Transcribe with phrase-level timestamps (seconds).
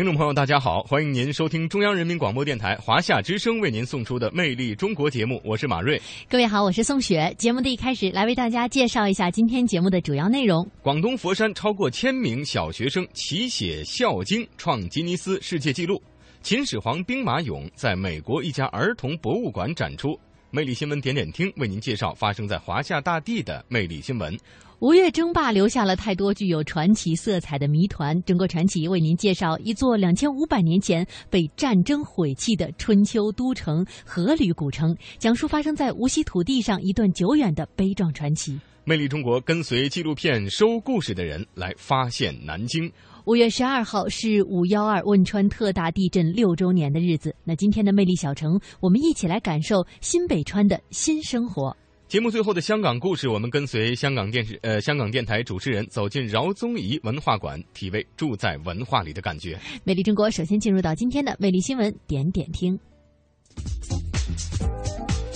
[0.00, 6.00] 听众朋友，大家好，欢迎您收听中央人民广播电台华夏之声为您送出的《魅力中国》节目，我是马瑞。
[6.26, 7.34] 各位好，我是宋雪。
[7.36, 10.66] 节目的一开始，来为大家介绍一下今天节目的主要内容。
[10.80, 16.02] 广东佛山超过千名小学生齐写《孝经》，创吉尼斯世界纪录。
[16.40, 20.18] 秦始皇兵马俑在美国一家儿童博物馆展出。
[20.52, 24.36] 魅力新闻点点听为您介绍发生在华夏大地的魅力新闻。
[24.80, 28.20] 吴越争霸留下了太多具有传奇色彩的谜团。
[28.22, 38.58] 中国传奇为您介绍一座两千五百年前被战争毁弃的春秋都城阖闾古城，讲述发生在无锡土地上一段久远的悲壮传奇。
[38.84, 42.90] 魅力中国跟随纪录片收故事的人来发现南京。
[43.26, 47.34] 五月十二号是五幺二汶川特大地震六周年的日子。
[47.44, 51.76] 那今天的魅力小城，我们一起来感受新北川的新生活。
[52.08, 59.56] 节目最后的香港故事，我们跟随香港电视呃香港电台主持人走进饶宗颐文化馆，体味住在文化里的感觉。
[59.84, 62.76] 魅力中国首先进入到今天的魅力新闻点点听。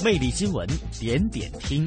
[0.05, 0.67] 魅力新闻
[0.99, 1.87] 点点听。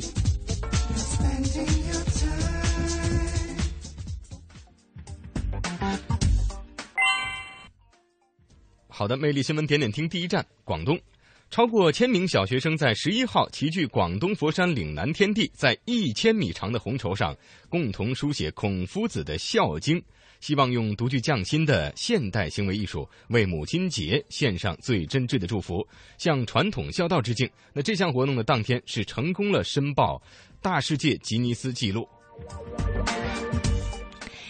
[8.90, 11.00] 好的，魅力新闻点点听第一站广东，
[11.52, 17.38] 超过千名小学生在十一号齐聚广东佛山岭南天地，在一千米长的红绸上
[17.70, 20.00] 共同书写孔夫子的《孝经》，
[20.40, 25.88] 希望用独具匠心的现代行为艺术为母亲节献上最真挚的祝福，
[26.18, 27.48] 向传统孝道致敬。
[27.74, 30.20] 那这项活动的当天是成功了申报
[30.60, 32.10] 大世界吉尼斯纪录。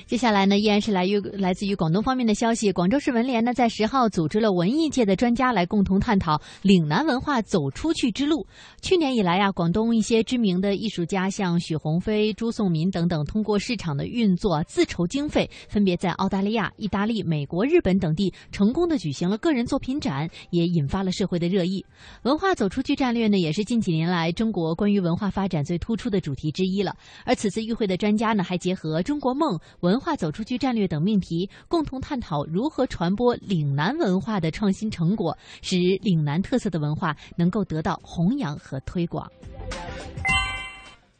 [0.08, 2.72] 接下来呢，依然是来于来自于广东方面的消息。
[2.72, 8.48] 广州市文联呢，在十号组织了文艺界的专家来共同探讨岭南文化走出去之路。
[8.82, 21.86] 去年以来呀、广东一些知名的艺术家，像许鸿飞、朱颂民等等，通过市场的运作自筹经费，分别在澳大利亚、意大利、美国、日本等地成功的举行了个人作品展，也引发了社会的热议。
[22.24, 26.96] 文化走出去战略呢，也是近几年来中国关于文化发展最突出的主题之一了。
[27.26, 39.28] 而此次与会的专家呢，还结合中国梦、文文化走出去战略等命题，共同探讨如何传播岭南文化的创新成果，使岭南特色的文化能够得到弘扬和推广。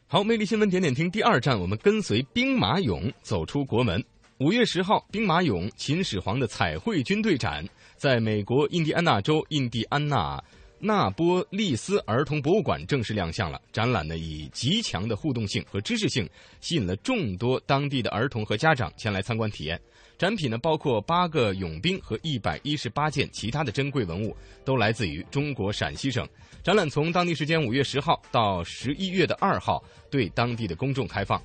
[0.06, 4.00] 好，魅力新闻点点听第二站，我们跟随兵马俑走出国门。
[4.38, 10.40] 五月十号，兵马俑秦始皇的彩绘军队展在美国印第安纳州印第安纳
[10.80, 13.60] 纳波利斯儿童博物馆正式亮相了。
[13.72, 16.28] 展览呢以极强的互动性和知识性，
[16.60, 19.80] 吸引了众多当地的儿童和家长前来参观体验。
[20.16, 26.28] 展品呢包括八个俑兵和一百一十八件其他的珍贵文物，都来自于中国陕西省。
[26.62, 31.40] 展览从当地时间五月十号到十一月的二号对当地的公众开放。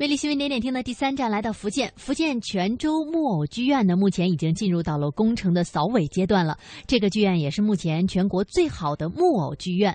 [0.00, 6.58] 魅力新闻点点听的第三站来到福建，福建泉州木偶剧院呢，目前已经进入到了工程的扫尾阶段了。
[6.86, 9.94] 这个剧院也是目前全国最好的木偶剧院。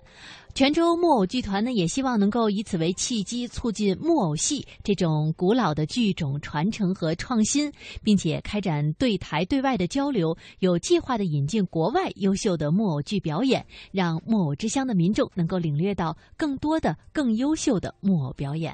[0.53, 7.71] 泉州木偶剧团呢，也希望能够以此为契机，促进木偶戏这种古老的剧种传承和创新，
[8.03, 18.71] 并且开展对台对外的交流，有计划的引进国外优秀的木偶剧表演，让木偶之乡的民众能够领略到更多的、更优秀的木偶表演。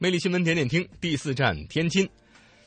[0.00, 2.08] 魅力新闻点点听第四站天津。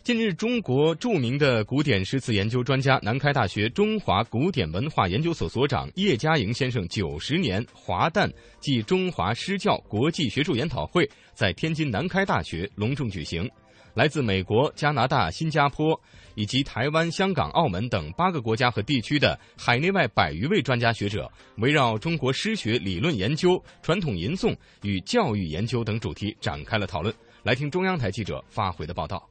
[0.03, 13.49] 近日，中国著名的古典诗词研究专家、南开大学中华古典文化研究所所长叶嘉莹先生九十年华诞暨中华诗教国际学术研讨会在天津南开大学隆重举行。
[13.93, 15.97] 来自美国、加拿大、新加坡
[16.35, 27.13] 以及台湾、香港、澳门等八个国家和地区的海内外百余位专家学者，围绕中国诗学理论研究、传统吟诵与教育研究等主题展开了讨论。
[27.43, 29.27] 来听中央台记者发回的报道。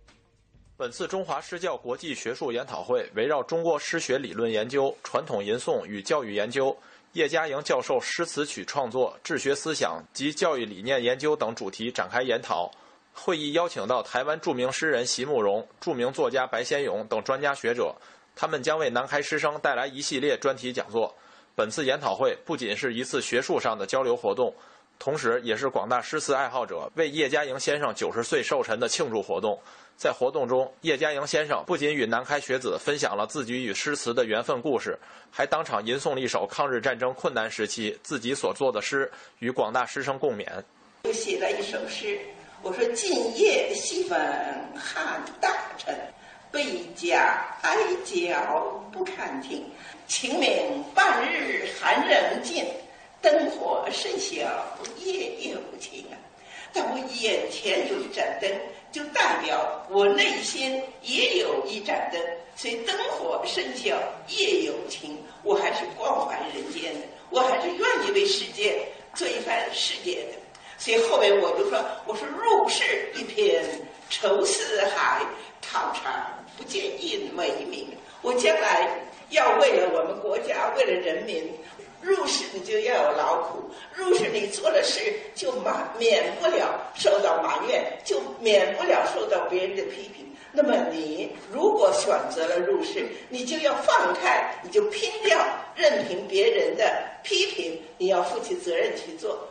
[0.76, 6.74] 本次中华诗教国际学术研讨会围绕中国诗学理论研究、传统吟诵与教育研究、
[7.12, 12.70] 叶嘉莹教授诗词曲创作、治学思想及教育理念研究等主题展开研讨。
[13.12, 17.94] 会议邀请到台湾著名诗人席慕容、著名作家白先勇等专家学者，
[18.34, 21.14] 他们将为南开师生带来一系列专题讲座。
[21.54, 24.54] 本次研讨会不仅是一次学术上的交流活动，
[24.98, 29.60] 同时也是广大诗词爱好者为叶嘉莹先生九十岁寿辰的庆祝活动。
[29.96, 34.98] 在活动中，叶嘉莹先生不仅与南开学子分享了自己与诗词的缘分故事，
[35.30, 40.46] 还当场吟诵了一首抗日战争困难时期自己所作的诗，与广大师生共勉。
[41.04, 42.18] 又写了一首诗，
[42.62, 44.18] 我说：“今夜西风
[44.76, 45.94] 汉大臣，
[46.50, 49.64] 贝甲哀叫不堪听。
[50.06, 52.64] 清明半日寒人尽，
[53.22, 54.36] 灯火甚小
[54.98, 56.14] 夜有情啊！”
[56.72, 58.50] 但我眼前有一盏灯。
[58.92, 62.20] 就代表我内心也有一盏灯，
[62.56, 63.96] 所以灯火甚小
[64.26, 68.84] 夜有情，我还是关怀人间的，我还是愿意为世界
[69.14, 70.39] 做一番事业的。
[70.80, 73.62] 所以后面我就说，我说入世一片
[74.08, 75.20] 愁似海，
[75.60, 76.10] 讨长
[76.56, 77.86] 不见印为名。
[78.22, 78.88] 我将来
[79.28, 81.52] 要为了我们国家，为了人民。
[82.02, 90.34] 入世你就要有劳苦，入世你做了事就满免不了受到埋怨，就免不了受到别人的批评。
[90.50, 95.38] 那么你如果选择了入世，你就要放开，你就拼掉
[95.76, 99.49] 任凭别人的批评，你要负起责任去做。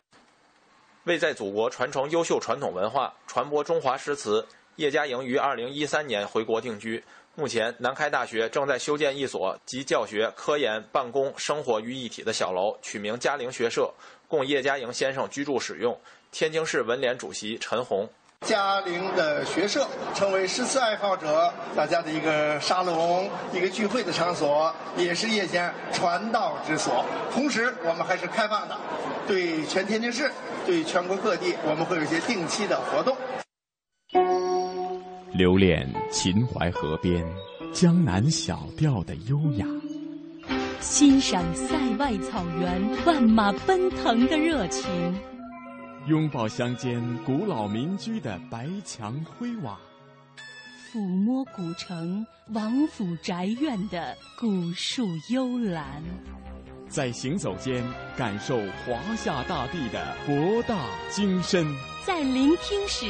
[1.09, 4.45] 为在祖国传承优秀传统文化，传播中华诗词，
[4.75, 7.03] 叶嘉莹于二零一三年回国定居。
[7.33, 13.91] 目前，南开大学正在修建一所集教学、科研、办公、生活于一体的小楼，取名嘉陵学社，
[14.27, 15.99] 供叶嘉莹先生居住使用。
[16.31, 18.07] 天津市文联主席陈红：
[18.47, 27.05] 嘉陵的学社成为诗词爱好者大家的一个沙龙、一个聚会的场所，也是夜间传道之所。
[27.31, 28.77] 同时，我们还是开放的，
[29.27, 30.31] 对全天津市、
[30.65, 33.15] 对全国各地，我们会有一些定期的活动。
[35.33, 37.23] 留恋秦淮河边
[37.71, 39.65] 江南小调的优雅，
[40.79, 44.89] 欣赏塞外草原万马奔腾的热情，
[46.09, 49.79] 拥抱乡间古老民居的白墙灰瓦，
[50.91, 56.03] 抚摸古城王府宅院的古树幽兰。
[56.87, 57.83] 在行走间
[58.17, 61.63] 感受华夏大地的博大精深，
[62.03, 63.05] 在聆听时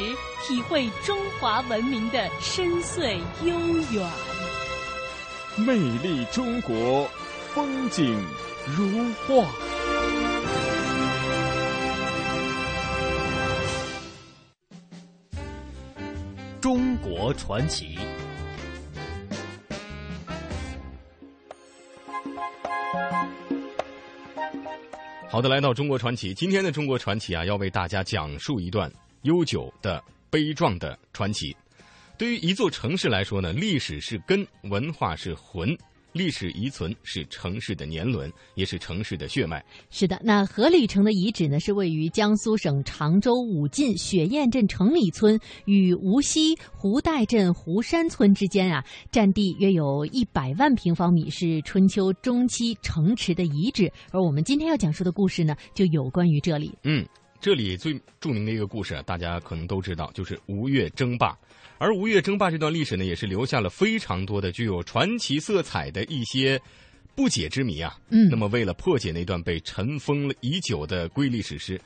[0.45, 3.57] 体会中华文明的深邃悠
[3.93, 4.11] 远。
[5.55, 7.09] 魅力中国，
[7.53, 8.13] 风景
[8.75, 9.68] 如画。
[16.69, 17.97] 中国传奇。
[25.27, 28.91] 好的，来到中国传奇，今天的中国传奇啊，要为大家讲述一段
[29.23, 29.99] 悠久的
[30.29, 31.57] 悲壮的传奇。
[32.19, 35.75] 对于一座城市来说呢，历史是根，文化是魂。
[36.11, 39.63] 历史遗存是城市的年轮，也是城市的血脉。
[39.89, 53.91] 是的，那阖闾城的遗址呢，是位于江苏省常州武进雪堰镇城里村与无锡湖岱镇湖山村之间啊，占地约有一百万平方米，是春秋中期城池的遗址。
[54.11, 56.71] 而我们今天要讲述的故事呢，就有关于这里。
[56.83, 57.05] 嗯，
[57.39, 61.37] 这里最著名的一个故事，大家可能都知道，就是吴越争霸。
[61.79, 66.61] 而吴越争霸这段历史呢，也是留下了非常多的具有传奇色彩的一些
[67.15, 67.97] 不解之谜啊。
[68.09, 71.79] 嗯，那么为了破解那段被尘封了已久的瑰丽史诗，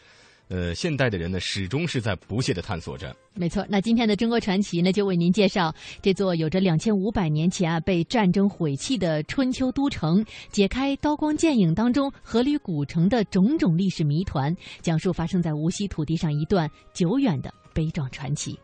[0.47, 3.15] 呃，现代的人呢，始终是在不懈的探索着。
[3.35, 18.57] 没错，那今天的中国传奇呢，就为您介绍这座有着两千五百年前啊被战争毁弃的春秋都城，解开刀光剑影当中阖闾古城的种种历史谜团，讲述发生在无锡土地上一段久远的悲壮传奇。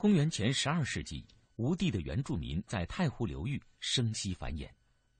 [0.00, 1.26] 公元前十二世纪，
[1.56, 4.66] 吴地的原住民在太湖流域生息繁衍。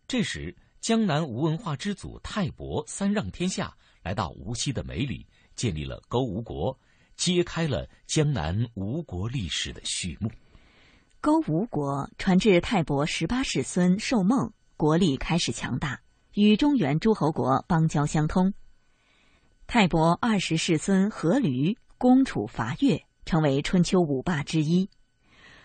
[0.09, 6.81] 这时，江南吴文化之祖泰伯三让天下来到无锡的梅里，建立了勾吴国，
[7.15, 10.33] 揭开了江南吴国历史的序幕。
[11.21, 16.01] 勾吴国传至泰伯十八世孙寿梦，国力开始强大，
[16.33, 18.55] 与中原诸侯国邦交相通。
[19.67, 23.05] 泰伯二十世孙阖闾攻楚伐越。
[23.25, 24.89] 成为春秋五霸之一。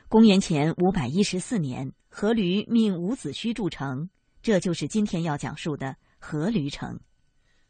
[0.07, 4.09] 公元前五百一十四年，阖闾命伍子胥筑城，
[4.41, 6.99] 这就是今天要讲述的阖闾城。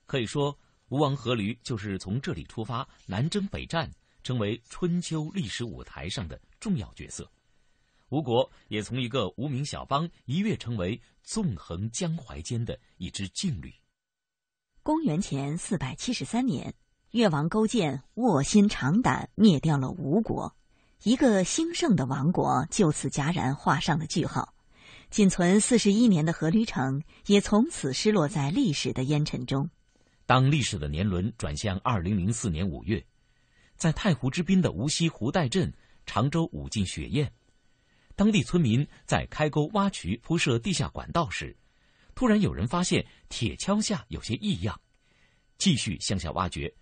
[0.05, 0.57] 可以说，
[0.89, 3.89] 吴王阖闾就是从这里出发，南征北战，
[4.21, 7.31] 成为春秋历史舞台上的重要角色。
[8.09, 13.73] 吴国也从一个无名小邦一跃成为纵横江淮间的一支劲旅。
[14.83, 16.73] 公元前四百七十三年。
[17.15, 20.53] 越王勾践卧薪尝胆灭掉了吴国，
[21.03, 24.53] 一个兴盛的王国就此戛然画上了句号。
[25.09, 29.69] 仅存四十一年的阖闾城也从此失落在历史的烟尘中。
[30.25, 33.01] 当历史的年轮转向二零零四年五月，
[33.77, 35.73] 在太湖之滨的无锡湖岱镇，
[36.05, 37.31] 常州武进雪堰。
[38.17, 41.55] 当地村民在开沟挖渠铺设地下管道时，
[42.13, 44.77] 突然有人发现铁锹下有些异样，
[45.57, 46.73] 继续向下挖掘，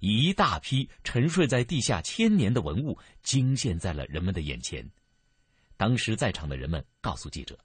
[0.00, 4.84] 一大批沉睡在地下千年的文物惊现在了人们的眼前。
[5.76, 7.56] 当时在场的人们告诉记者。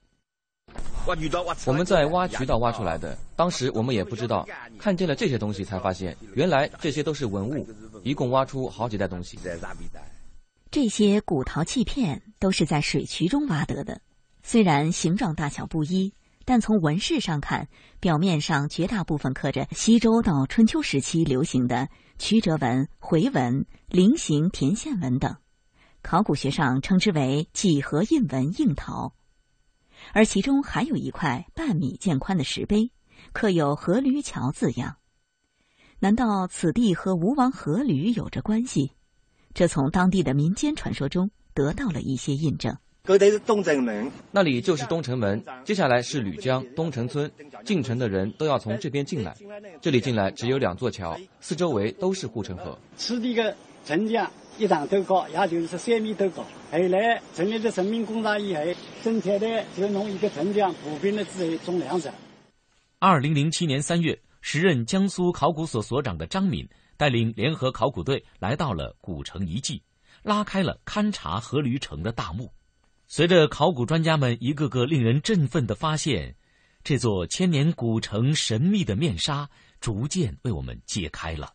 [1.64, 4.46] 我们在挖渠道挖出来的，当时我们也不知道，
[4.78, 7.66] 看见了这些东西才发现，原来这些都是文物，
[8.02, 9.38] 一共挖出好几袋东西。
[10.70, 14.00] 这些古陶器片都是在水渠中挖得的，
[14.42, 16.12] 虽然形状大小不一，
[16.44, 17.68] 但从纹饰上看，
[18.00, 21.88] 表面上绝大部分刻着西周到春秋时期流行的
[22.18, 25.36] 曲折纹、回纹、菱形填线纹等，
[26.02, 29.14] 考古学上称之为几何印纹硬陶。
[30.12, 32.90] 而其中还有一块半米见宽的石碑，
[33.32, 34.96] 刻有“阖闾桥”字样。
[35.98, 38.92] 难道此地和吴王阖闾有着关系？
[39.54, 42.76] 这从当地的民间传说中得到了一些印证。
[43.06, 45.42] 是东城门，那里就是东城门。
[45.64, 47.30] 接下来是吕江东城村，
[47.64, 49.34] 进城的人都要从这边进来。
[49.80, 52.78] 这里进来只有两座桥，四周围都是护城河。
[52.96, 54.30] 此地的城墙。
[54.58, 56.42] 一丈多高，也就是三米多高。
[56.72, 58.62] 后来成立了人民公社以后，
[59.02, 62.10] 生产的就弄一个城墙，普遍的之后种粮食。
[62.98, 69.82] 二零零七年三月，时任江苏考古所所长的张敏带领联合考古队来到了古城遗迹，
[70.22, 72.50] 拉开了勘察阖闾城的大幕。
[73.06, 76.36] 随着考古专家们一个个令人振奋的发现，
[76.84, 79.48] 这座千年古城神秘的面纱
[79.80, 81.54] 逐渐为我们揭开了。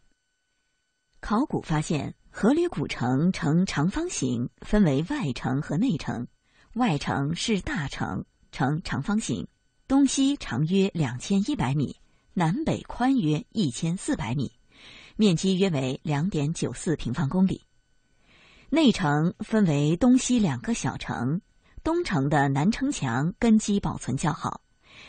[1.19, 2.15] 考古发现。
[2.33, 6.27] 阖闾古城呈长方形，分为外城和内城。
[6.75, 9.49] 外城是大城，呈长方形，
[9.85, 11.97] 东西长约两千一百米，
[12.33, 14.53] 南北宽约一千四百米，
[15.17, 17.65] 面积约为两点九四平方公里。
[18.73, 21.41] 内城分为东西两个小城，
[21.83, 24.61] 东城的南城墙根基保存较好，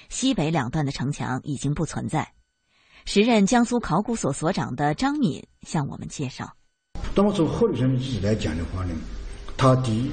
[0.09, 2.33] 西北两段的城墙已经不存在。
[3.05, 6.57] 时任江苏考古所所长的张敏向我们介绍。
[7.15, 8.93] 那么从阖闾城遗址来讲的话呢，
[9.57, 10.11] 它第一，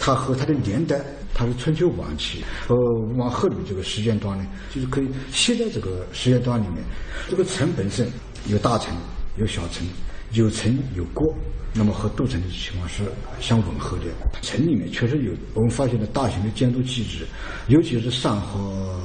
[0.00, 1.00] 它和它的年代，
[1.32, 2.76] 它是春秋晚期，呃，
[3.16, 4.44] 往阖闾这个时间段呢，
[4.74, 6.82] 就是可以写在这个时间段里面。
[7.28, 8.10] 这个城本身
[8.48, 8.92] 有大城，
[9.36, 9.86] 有小城，
[10.32, 11.32] 有城有国，
[11.72, 13.04] 那么和都城的情况是
[13.40, 14.04] 相吻合的。
[14.42, 17.26] 城里面确实有我们发现了大型的建筑基址，
[17.68, 19.00] 尤其是上河。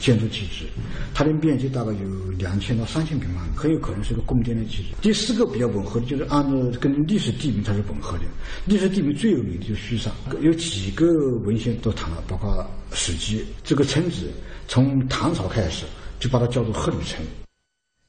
[0.00, 0.64] 建筑基址，
[1.12, 4.84] 它的面积大概有两千到三千平方米，很有可能是个宫殿的基址。
[5.02, 8.24] 第四个比较吻合的，就是按照跟历史地名它是吻合的。
[8.64, 11.06] 历史地名最有名的就是盱眙，有几个
[11.40, 13.40] 文献都谈了，包括《史记》。
[13.62, 14.32] 这个村子
[14.66, 15.84] 从唐朝开始
[16.18, 17.22] 就把它叫做阖闾城。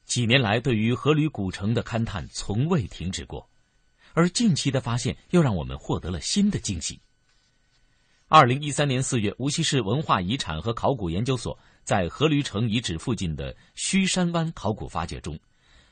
[0.05, 3.45] 几年来，对于阖闾古城的勘探从未停止过，
[4.13, 6.99] 而近期的发现又让我们获得了新的惊喜。
[8.27, 11.57] 二零一三年四月，无锡市文化遗产和考古研究所。
[11.83, 15.37] 在阖闾城遗址附近的胥山湾考古发掘中，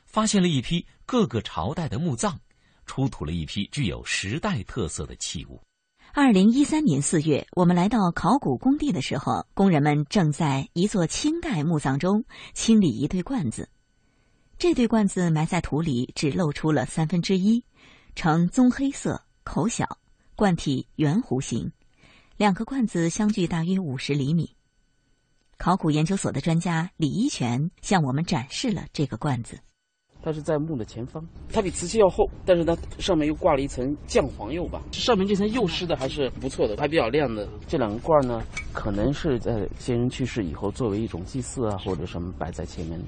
[0.06, 2.38] 发现了一批各个朝代的墓葬，
[2.86, 5.60] 出土了一批具有时代特色的器物。
[6.14, 12.24] 二零一三年四月，我们来到考古工地的时候，工人们正在一座清代墓葬中
[12.54, 13.68] 清理一对罐子。
[14.56, 17.64] 这对罐子埋在土里，只露出了三分之一，
[18.14, 19.98] 呈棕黑色，口小，
[20.36, 21.72] 罐体圆弧形，
[22.36, 24.56] 两个罐子相距大约五十厘米。
[25.56, 29.58] 考古研究所的专家李一全向我们展示了这个罐子。
[30.22, 34.82] 它是在墓的前方，它比瓷器要厚，但是它上面又挂了一层酱黄釉吧。
[34.92, 37.48] 上面这层釉施的还是不错的，还比较亮的。
[37.66, 43.06] 这两个罐呢，可能是在先人去世以后作为一种祭祀啊，或者什么摆在前面的。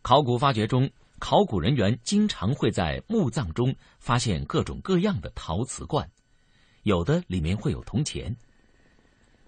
[0.00, 0.90] 考古发掘中，
[1.26, 6.06] 考古人员经常会在墓葬中发现各种各样的陶瓷罐，
[6.82, 8.36] 有的里面会有铜钱。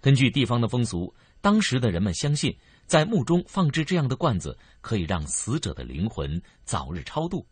[0.00, 1.14] 根据地方的风俗。
[1.42, 2.56] 当时的人们相信，
[2.87, 7.47] 在墓中放置这样的罐子，可以让死者的灵魂早日超度。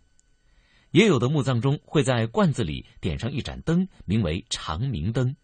[0.91, 5.37] 也有的墓葬中会在罐子里点上一盏灯，名为长明灯。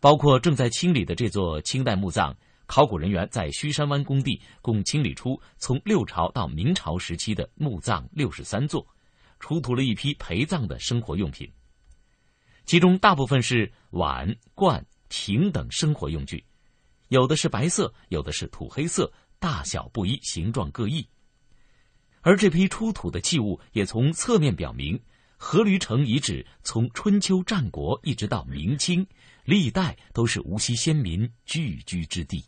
[0.00, 2.36] 包括正在清理的这座清代墓葬，
[2.68, 8.86] 考古人员在虚山湾工地共清理出从六朝到明朝时期的墓葬六十三座，
[9.40, 11.50] 出土了一批陪葬的生活用品，
[12.66, 16.44] 其中大部分是碗、罐、瓶等生活用具。
[17.08, 21.08] 有的是白色，有的是土黑色，大小不一，形状各异。
[22.20, 25.00] 而这批出土的器物也从侧面表明，
[25.38, 29.06] 阖闾城遗址从春秋战国一直到明清，
[29.44, 32.44] 历代都是无锡先民聚居之地。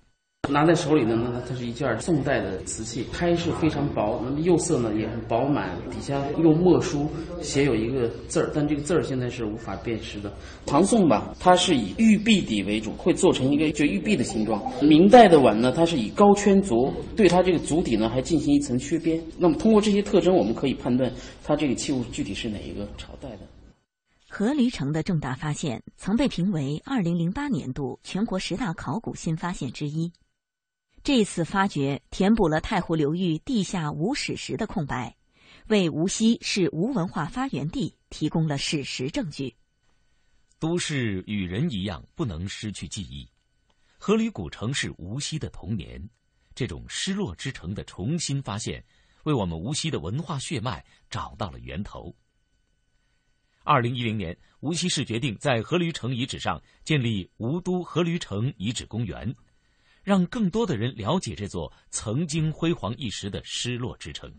[0.50, 7.08] 拿在手里的呢，它是一件宋代的瓷器，胎是非常薄，那么釉色呢也很饱满，底下用墨书
[7.40, 10.32] 写有一个字儿，但这个字儿现在是无法辨识的。
[10.66, 14.60] 唐宋吧，它是以玉璧底为主，会做成一个就玉璧的形状。
[14.82, 19.20] 明代的碗呢，它是以高圈足，对它这个足底呢还进行一层削边。
[19.38, 21.10] 那么通过这些特征，我们可以判断
[21.44, 23.38] 它这个器物具体是哪一个朝代的。
[24.32, 30.12] 阖闾城的重大发现曾被评为2008年度全国十大考古新发现之一。
[31.02, 35.16] 这次发掘填补了太湖流域地下无史实的空白，
[35.68, 39.56] 为无锡是无文化发源地提供了史实证据。
[40.58, 43.26] 都市与人一样，不能失去记忆。
[43.98, 46.06] 阖闾古城是无锡的童年，
[46.54, 48.84] 这种失落之城的重新发现，
[49.24, 52.14] 为我们无锡的文化血脉找到了源头。
[53.62, 59.34] 二零一零年，无锡市决定在阖闾城遗址上建立吴都阖闾城遗址公园。
[60.02, 64.32] 让更多的人了解这座曾经辉煌一时的失落之城。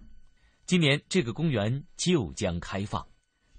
[0.66, 3.06] 今年这个公园就将开放。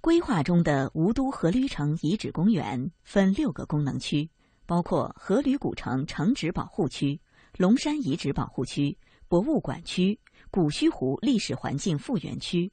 [0.01, 4.29] 规划中的吴都阖闾城遗址公园分六个功能区，
[4.67, 7.21] 包括阖闾古城城址保护区、
[7.57, 10.19] 龙山遗址保护区、博物馆区、
[10.51, 12.73] 古虚湖历史环境复原区、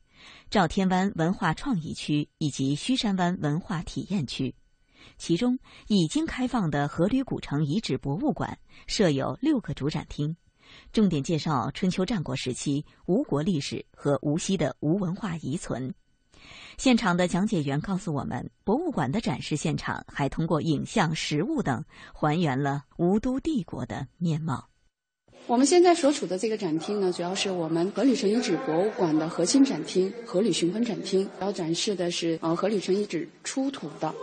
[0.49, 4.55] 赵天湾文化创意区以及虚山湾文化体验区。
[5.17, 10.35] 其中已经开放的阖闾古城遗址博物馆设有六个主展厅，
[10.91, 15.93] 重点介绍春秋战国时期吴国历史和无锡的吴文化遗存。
[16.77, 24.69] 现场的讲解员告诉我们，博物馆的展示现场还通过影像、实物等还原了吴都帝国的面貌。
[25.47, 34.13] 我们现在所处的这个展厅呢，主要是我们阖闾城遗址博物馆的核心展厅——阖闾巡婚展厅，主要展示的是呃阖闾城遗址出土的。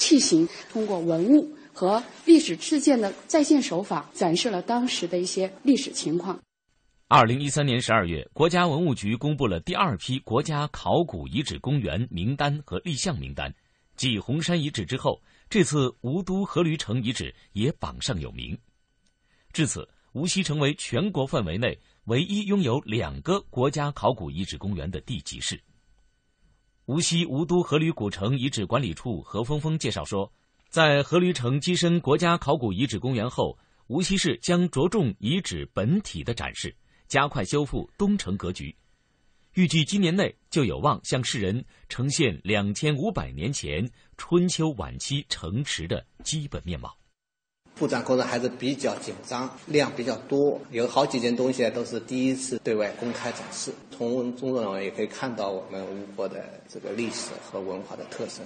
[0.00, 6.40] 器型通过文物和历史事件的再现手法，展示了当时的一些历史情况。
[7.06, 13.54] 二零一三年十二月，国家文物局公布了第二批国家考古遗址公园名单和立项名单。
[13.94, 18.56] 继红山遗址之后，这次吴都阖闾城遗址也榜上有名。
[19.52, 25.60] 至此，无锡成为全国范围内唯一拥有两个国家考古遗址公园的地级市。
[26.86, 30.32] 无锡吴都阖闾古城遗址管理处何峰峰介绍说，
[30.68, 36.74] 在阖闾城跻身国家考古遗址公园后，无锡市将着重遗址本体的展示，
[37.06, 38.74] 加快修复东城格局。
[39.54, 46.96] 预计今年内就有望向世人呈现两千五百年前春秋晚期城池的基本面貌。
[47.80, 53.72] 布展过程还是比较紧张，量比较多，有好几件东西都是第一次对外公开展示。
[53.96, 58.42] 从中也可以看到我们吴国的这个历史和文化的特色。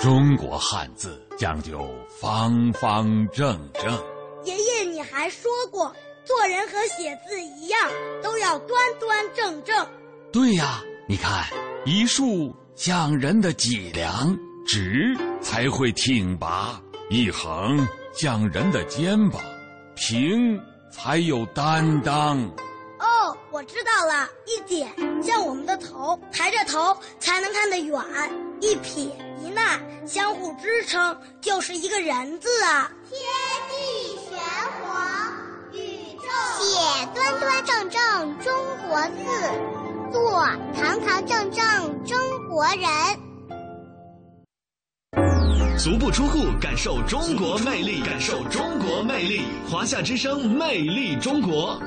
[0.00, 1.86] 中国汉字讲究
[2.18, 4.02] 方方正正。
[4.44, 7.78] 爷爷，你还说过，做人和写字一样，
[8.22, 9.86] 都要端端正正。
[10.32, 11.44] 对呀，你看，
[11.84, 14.34] 一竖像人的脊梁，
[14.66, 16.80] 直才会挺拔；
[17.10, 17.86] 一横。
[18.18, 19.40] 像人的肩膀，
[19.94, 22.36] 平才有担当。
[22.98, 27.96] 哦，我知道了，一点像我们的头，抬着头才能看得远。
[28.60, 29.04] 一撇
[29.40, 32.90] 一捺，相互支撑，就是一个人字啊。
[33.08, 33.20] 天
[33.68, 34.36] 地玄
[34.82, 35.32] 黄，
[35.70, 35.78] 宇
[36.16, 36.28] 宙
[36.58, 38.52] 写端端正正中
[38.88, 40.40] 国字，做
[40.74, 43.27] 堂堂正正中国人。
[45.78, 49.42] 足不出户，感受中国魅力，感受中国魅力。
[49.70, 51.80] 华夏之声，魅力中国。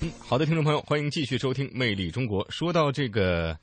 [0.00, 2.44] 嗯，好的，听众朋友，欢迎继续收听《魅力中国》。
[2.50, 3.56] 说到这个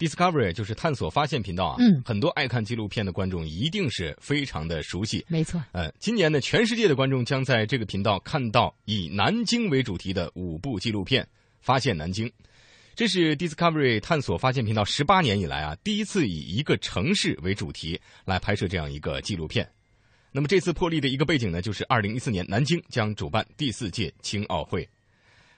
[0.00, 5.24] Discovery，就是探索发现频道啊，嗯，很多爱看纪录片的观众一定是非常的熟悉。
[5.28, 11.22] 没错，呃，今年呢，全世界的观众将在这个频道看到以南京为主题的五部纪录片，
[11.60, 12.26] 《发现南京》。
[12.94, 19.66] 这是 Discovery 探索发现频道十八年以来啊，第一次以一个城市为主题来拍摄这样一个纪录片。
[20.30, 24.88] 那么这次破例的一个背景呢，就是二零一四年南京将主办第四届青奥会。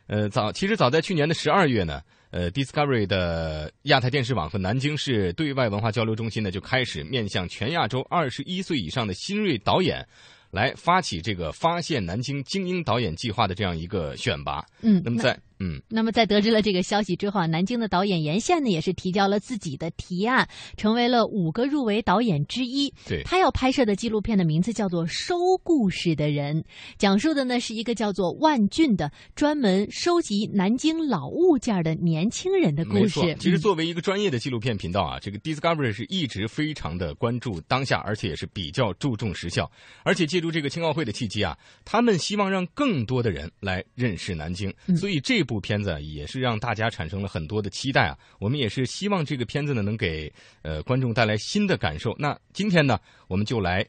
[0.06, 10.06] 呃，早其实早在去年的十二月呢，呃，Discovery 的亚太电视网和南京市对外文化交流中心呢就开始面向全亚洲二十一岁以上的新锐导演。
[10.50, 14.64] 来发起这个发现南京精英导演计划的这样一个选拔。
[14.82, 22.92] 嗯，那么在嗯，那么在得知了这个消息之后啊，南京的导演严宪呢也是提交了自己的提案，成为了五个入围导演之一。
[23.06, 26.62] 对，他要拍摄的纪录片的名字叫做《收故事的人》，
[26.98, 33.36] 讲述的呢是一个叫做万俊的专门收集南京老物件的年轻人的故事。
[33.38, 39.70] 其实作为一个专业的纪录片频道啊，这个 Discovery 是一直非常的关注当下，而且也是比较注重时效。
[40.02, 48.18] 而且借助这个青奥会的契机啊，他们希望让更多的人来认识南京，嗯所以这部片子也是让大家产生了很多的期待啊。
[48.40, 52.14] 我们也是希望这个片子呢能给呃观众带来新的感受。
[52.18, 53.86] 那今天呢，我们就来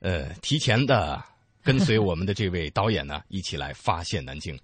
[0.00, 1.22] 呃提前的
[1.62, 4.58] 跟随我们的这位导演呢一起来发现南京。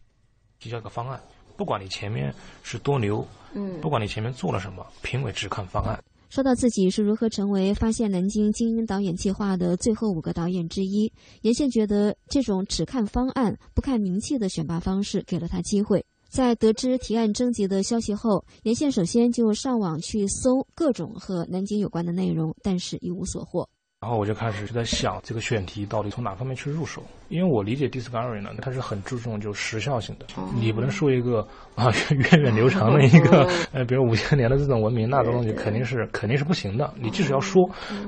[0.59, 1.21] 提交一个方案，
[1.57, 6.03] 不管你前面是多牛，嗯不管你前面做了什么，评委只看方案。
[6.31, 16.03] 说到自己是如何成为发现南京精英导演计划的最后五个导演之一，严宪觉得这种只看方案不看名气的选拔方式给了他机会。
[16.33, 23.69] 在得知提案征集的消息后，严宪首先就上网去搜各种和南京有关的内容，但是一无所获。
[24.01, 30.25] 然后我就开始就在想这个选题到底从哪方面去入手，因为我理解 Discovery 呢，它是很注重就时效性的，
[30.59, 36.95] 你不能说一个啊源远流长的一个 呃，比如五千年的这种文明，那种东西肯定是肯定是不行的。
[36.99, 37.63] 你即使要说，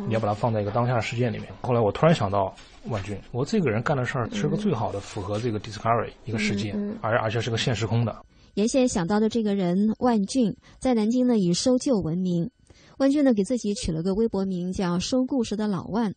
[0.08, 1.48] 你要把它放在一个当下的事件里面。
[1.60, 2.54] 后来我突然想到
[2.86, 8.14] 万俊，我这个人干的事儿是个最好的符合这个 Discovery 一个事件，而而且是个现时空的。
[8.54, 12.50] 严先想到的这个人万俊，在南京呢以收旧闻名。
[12.98, 16.14] 万俊呢给自己取了个微博名叫“收故事的老万”。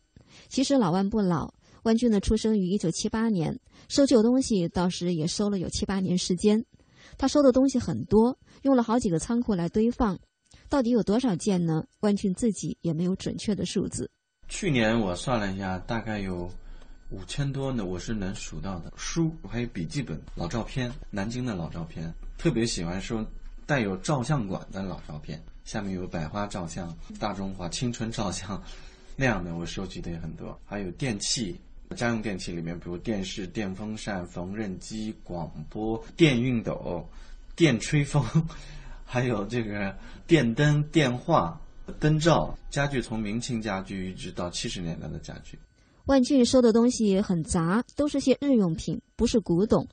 [0.48, 1.52] 其实老万不老，
[1.82, 6.64] 万俊呢出生于一九七八年，收旧东西倒是也收了有七八年时间。
[7.16, 10.18] 他收的东西很多，用了好几个仓库来堆放，
[10.68, 11.82] 到底有多少件呢？
[12.00, 14.10] 万俊自己也没有准确的数字。
[14.48, 16.50] 去年我算了一下，大概有
[17.10, 18.90] 五千多呢，我是能数到的。
[18.96, 23.24] 书还有笔记本、老照片，南京的老照片，特别喜欢说
[23.66, 28.60] 带有照相馆的老照片，下面有百花照相、大中华青春照相。
[29.16, 31.60] 那样的我收集的也很多，还有电器，
[31.94, 37.06] 家用电器里面，比如电视、电风扇、缝纫机、广播、电熨斗、
[37.54, 38.24] 电吹风，
[39.04, 39.94] 还有这个
[40.26, 41.60] 电灯、电话、
[42.00, 45.58] 灯罩、家具，从明清家具一直到七十年代的家具。
[46.06, 49.86] 万俊收的东西很杂，都是些日用品，不是古董。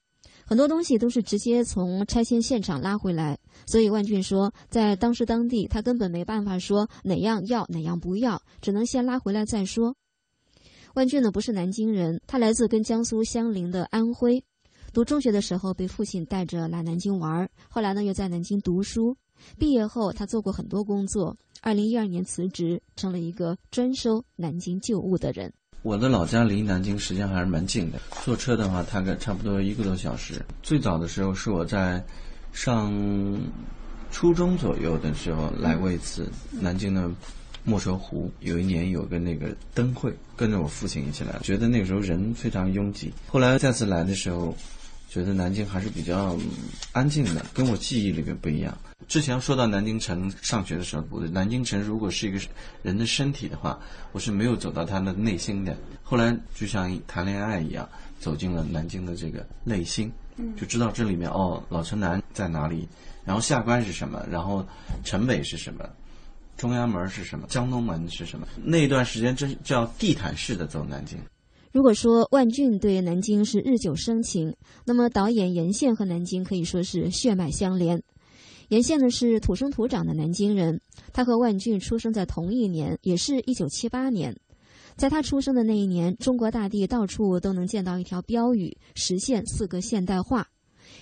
[0.45, 9.95] 很多东西都是直接从拆迁现场拉回来，所以万俊说，在当时当地，他根本没办法说哪样要哪样不要，只能先拉回来再说。
[10.93, 14.43] 万俊呢不是南京人，他来自跟江苏相邻的安徽。
[14.93, 19.17] 读中学的时候被父亲带着来南京玩，后来呢又在南京读书。
[19.57, 21.35] 毕业后，他做过很多工作。
[21.61, 25.51] 二零一二年辞职，成了一个专收南京旧物的人。
[25.81, 30.43] 我的老家离南京实际上还是蛮近的，坐车的话大概差不多一个多小时。
[30.63, 32.03] 最早的时候是我在
[32.53, 32.93] 上
[34.11, 37.09] 初中左右的时候来过一次南京的
[37.63, 43.11] 莫愁湖，有一年有个那个灯会，跟着我父亲一起来，觉得那个时候人非常拥挤。
[43.27, 44.55] 后来再次来的时候，
[45.15, 46.37] 觉得南京还是比较
[46.91, 48.77] 安静的，跟我记忆里面不一样。
[49.07, 52.37] 之前说到南京城，上学的时候不对，南京城如果是一个
[52.81, 53.79] 人的身体的话，
[54.11, 55.73] 我是没有走到他的内心的。
[56.03, 57.87] 后来就像谈恋爱一样，
[58.19, 60.11] 走进了南京的这个内心，
[60.57, 62.85] 就知道这里面哦，老城南在哪里，
[63.23, 64.67] 然后下关是什么，然后
[65.05, 65.89] 城北是什么，
[66.57, 68.45] 中央门是什么，江东门是什么。
[68.61, 71.17] 那一段时间真叫地毯式的走南京。
[71.75, 78.01] 如果说万俊对南京是日久生情，那么导演严宪和南京可以说是血脉相连。
[78.69, 80.79] 严宪呢是土生土长的南京人，
[81.11, 84.37] 他和万俊出生在同一年，也是一九七八年。
[84.95, 90.47] 在他出生的那一年，中国大地到处都能见到一条标语，实现四个现代化。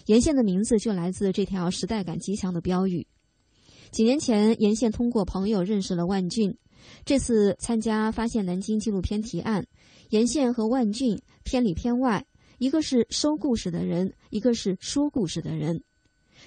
[0.07, 3.05] 严宪的名字就来自这条时代感极强的标语。
[3.91, 6.57] 几年前，严宪通过朋友认识了万俊，
[7.05, 9.67] 这次参加发现南京纪录片提案，
[10.13, 12.23] 严宪和万俊偏里偏外，
[12.59, 15.83] 一个是收故事的人，一个是说故事的人。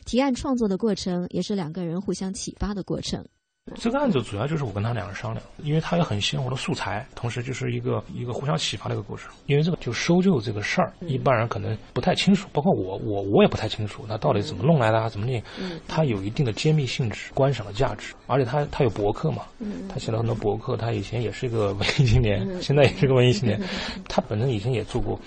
[0.04, 3.26] 提案创作的过程也是两个人互相启发的过程。
[3.74, 9.26] 这个案子主要就是我跟他两人商量，因为他有很鲜活的素材，同时就是一个一个互相启发的一个故事。
[9.46, 15.08] 因为这个就收旧这个事儿，一般人可能不太清楚，包括我，我我也不太清楚，那到底怎么弄来的啊？
[15.08, 15.42] 怎么念？
[15.88, 19.42] 它有一定的揭秘性质、观赏的价值，而且他他有博客嘛，
[19.88, 23.60] 他写了很多博客，他以前也是一个 文艺青年，现在也是个文艺青年，
[24.08, 25.18] 他本身以前也做过。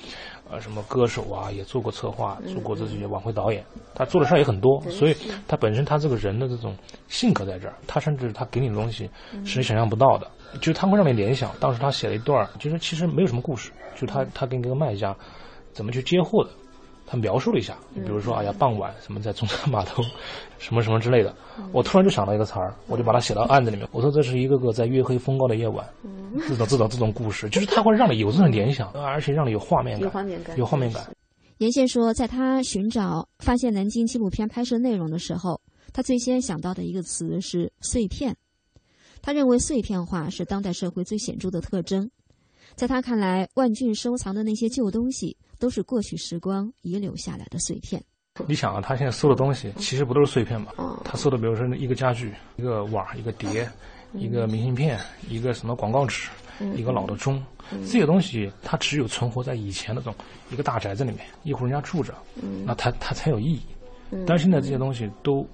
[0.51, 5.15] 呃，什么歌手啊，也做过策划，做过这些晚会导演，他做的事儿也很多，所以
[5.47, 6.75] 他本身他这个人的这种
[7.07, 9.09] 性格在这儿，他甚至他给你的东西
[9.45, 11.51] 是你想象不到的，就是他会让你联想。
[11.59, 15.15] 当时他写了一段，就是其实没有什么故事，就他他跟一个卖家
[15.71, 16.49] 怎么去接货的，
[17.11, 20.03] 他描述了一下，比如说，哎呀，傍晚什么在中山码头，
[20.59, 21.35] 什么什么之类的。
[21.71, 23.87] 我突然就想到一个词儿，我就把它写到案子里面。
[23.91, 25.83] 我说这是一个个在月黑风高的夜晚，
[26.47, 31.03] 这种这种这种故事，就是它会让你有这种联想，而且让你有画面感，有画面感，有画面感。
[31.57, 35.59] 严宪说，在他寻找发现南京纪录片拍摄内容的时候，
[35.91, 38.37] 他最先想到的一个词是碎片。
[39.21, 42.09] 他认为碎片化是当代社会最显著的特征。
[42.75, 45.35] 在他看来，万俊收藏的那些旧东西。
[45.59, 48.01] 都是过去时光遗留下来的碎片。
[48.47, 50.71] 你想啊，他现在搜的东西其实不都是碎片吗？
[51.03, 53.69] 他搜的，比如说一个家具、一个碗、一个碟、
[54.13, 56.29] 一个明信片、一个什么广告纸、
[56.73, 60.15] 一个老的钟，这些东西它只有存活在以前那种
[60.49, 62.13] 一个大宅子里面，一户人家住着，
[62.65, 63.61] 那它它才有意义。
[64.25, 65.45] 但是现在这些东西都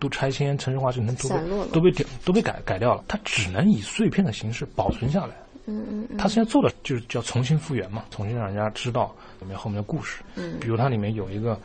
[0.00, 5.36] 都拆迁、城市化进程都被都被都被改改掉了，它只能以碎片的形式保存下来。
[5.66, 10.22] 嗯嗯，他现在做的就是叫重新复原嘛，重新让人家知道里面后面的故事。
[10.36, 11.58] 嗯，比如它里面有一个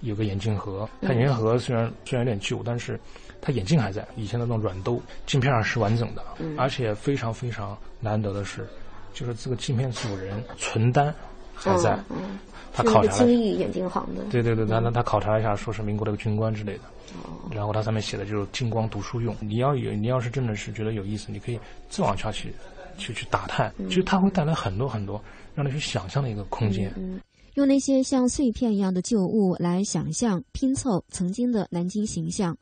[0.00, 2.98] 有个眼镜盒，它眼镜盒虽然虽然有点旧，但是
[3.40, 6.22] 它眼镜还在，以前的那种软兜，镜片上是完整的。
[6.38, 8.66] 嗯，而且非常非常难得的是，
[9.12, 11.14] 就是这个镜片主人存单
[11.54, 11.98] 还在。
[12.10, 12.38] 嗯，
[12.72, 13.26] 他考察了。
[13.26, 14.22] 金益眼镜行的。
[14.30, 16.84] 对对对，他他他考察了一下，说是民国的一个军官之类的。
[17.22, 17.50] 哦。
[17.52, 19.36] 然后它上面写的就是金光读书用。
[19.40, 22.54] 你要有你要是真的是觉得有意思，你可以再往下去。
[22.96, 25.20] 去去打探，其实它会带来很多很多
[25.54, 26.92] 让你去想象的一个空间。
[27.54, 32.56] 用那些像碎片一样的旧物来想象拼凑曾经的南京形象，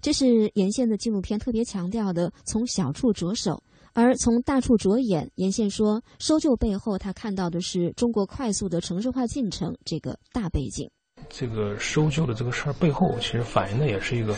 [0.00, 5.30] 这是沿线的纪录片特别强调的，从小处着手，而从大处着眼。
[5.34, 10.90] 沿线说，收旧背后他看到的是中国快速的城市化进程这个大背景。
[11.28, 14.34] 这个收旧的这个事儿背后，其实反映的也是一个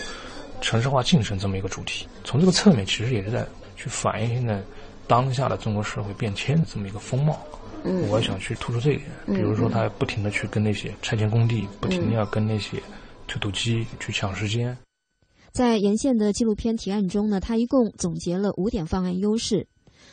[0.61, 2.09] 城市化进程这么一个主题。
[2.25, 3.47] 从这个侧面，其实也是在
[3.77, 4.61] 去反映现在。
[5.07, 7.37] 当下的中国社会变迁的这么一个风貌，
[7.85, 9.09] 嗯，我想去突出这一点。
[9.27, 12.83] 比如说，他不停的去跟那些拆迁工地，不停的要跟那些
[13.27, 14.77] 推土机去抢时间。
[15.53, 19.67] 在沿线的纪录片提案中呢，他一共总结了五点方案优势。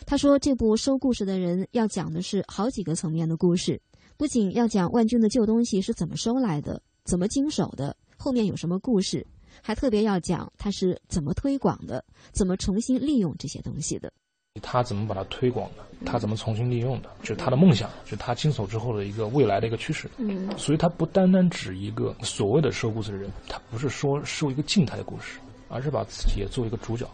[0.05, 3.81] 他说，这部收故事的人要讲的是好几个层面的故事，
[4.17, 9.25] 不仅要讲万军的旧东西是怎么收来的，怎么经手的，后面有什么故事，
[9.61, 14.11] 还特别要讲他是怎么推广的，怎么重新利用这些东西的。
[14.61, 15.83] 他怎么把它推广的？
[16.05, 17.09] 他怎么重新利用的？
[17.21, 20.07] 就是他的梦想，就是他经手之后的一个未来的一个趋势。
[20.17, 25.39] 嗯，所以他不单单指一个所谓的说故事的人，他不是说说一个静态的故事，
[25.69, 27.09] 而是把自己也作为一个主角，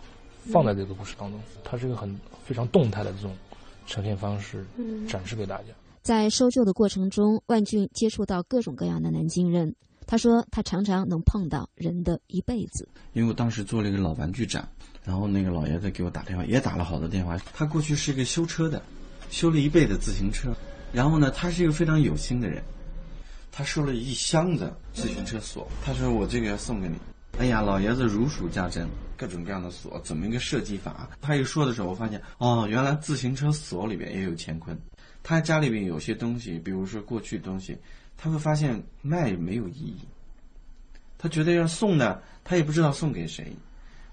[0.51, 1.39] 放在这个故事当中。
[1.63, 3.33] 他是一个很非常动态的这种
[3.87, 4.65] 呈现方式，
[5.07, 5.69] 展示给大家。
[6.01, 9.73] 在收旧的过程中，万俊接触到各种各样的南京人。
[10.07, 12.87] 他说，他常常能碰到人的一辈子。
[13.13, 14.67] 因为我当时做了一个老玩具展。
[15.05, 17.37] 然后那个老爷子给我打电话，也打了好多电话。
[17.53, 18.81] 他过去是一个修车的，
[19.29, 20.55] 修了一辈子自行车。
[20.93, 22.63] 然后呢，他是一个非常有心的人，
[23.51, 25.67] 他收了一箱子自行车锁。
[25.83, 26.95] 他说：“我这个要送给你。”
[27.37, 28.87] 哎呀，老爷子如数家珍，
[29.17, 31.09] 各种各样的锁，怎么一个设计法？
[31.19, 34.77] 他一说的时候，我发现哦，原来自行车锁里边也有乾坤。
[35.21, 37.77] 他家里边有些东西，比如说过去东西，
[38.17, 39.99] 他会发现卖没有意义。
[41.17, 43.55] 他觉得要送呢，他也不知道送给谁。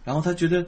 [0.05, 0.65] 然后他觉得，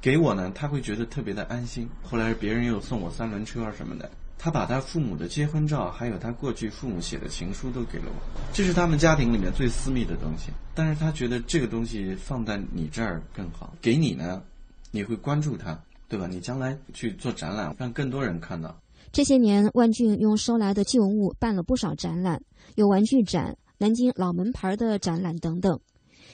[0.00, 1.88] 给我呢，他会觉得特别的安心。
[2.02, 8.40] 后来别人又送我三轮车什么的，他把他父母的结婚照，还有他过去父母写的情书都给了我。
[8.52, 10.50] 这是他们家庭里面最私密的东西。
[10.74, 14.42] 但是他觉得这个东西放在你这儿更好，给你呢，
[14.90, 16.26] 你会关注他，对吧？
[16.26, 18.78] 你将来去做展览，让更多人看到。
[19.10, 22.40] 这些年，万俊用收来的旧物办了不少展览，
[22.76, 25.80] 有玩具展、南京老门牌的展览等等。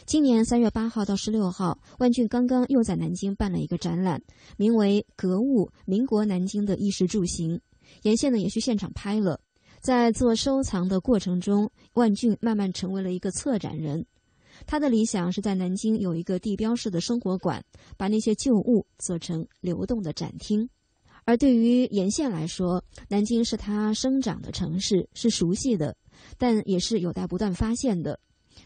[0.07, 4.23] 今年三月八号到十六号，万俊刚刚又在南京办了一个展览，
[4.59, 7.57] 名为《格物：民国南京的衣食住行》。
[8.03, 9.41] 沿线呢也去现场拍了。
[9.81, 14.05] 在做收藏的过程中，万俊慢慢成为了一个策展人。
[14.67, 17.65] 他的理想是在南京有一个地标式的生活馆，
[17.97, 20.69] 把那些旧物做成流动的展厅。
[21.25, 25.97] 而对于沿线来说，南京是他生长的城市，是熟悉的，
[26.39, 28.19] 但也是有待不断发现的。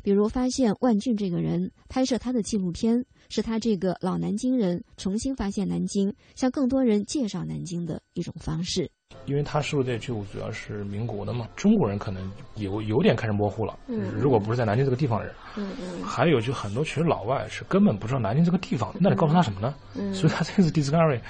[0.02, 8.90] 比如发现万俊这个人，拍摄他的纪录片，是他这个老南京人重新发现南京，向更多人介绍南京的一种方式。
[9.24, 13.78] 因为他收的这旧物主要是民国的嘛，中国人可能有有点开始模糊了。
[13.88, 19.74] 嗯，如果不是在南京这个地方人，嗯嗯，还有就很多其实老外是根本不知道南京这个地方，那你告诉他什么呢？
[19.94, 21.20] 嗯，所以他这次 Discovery。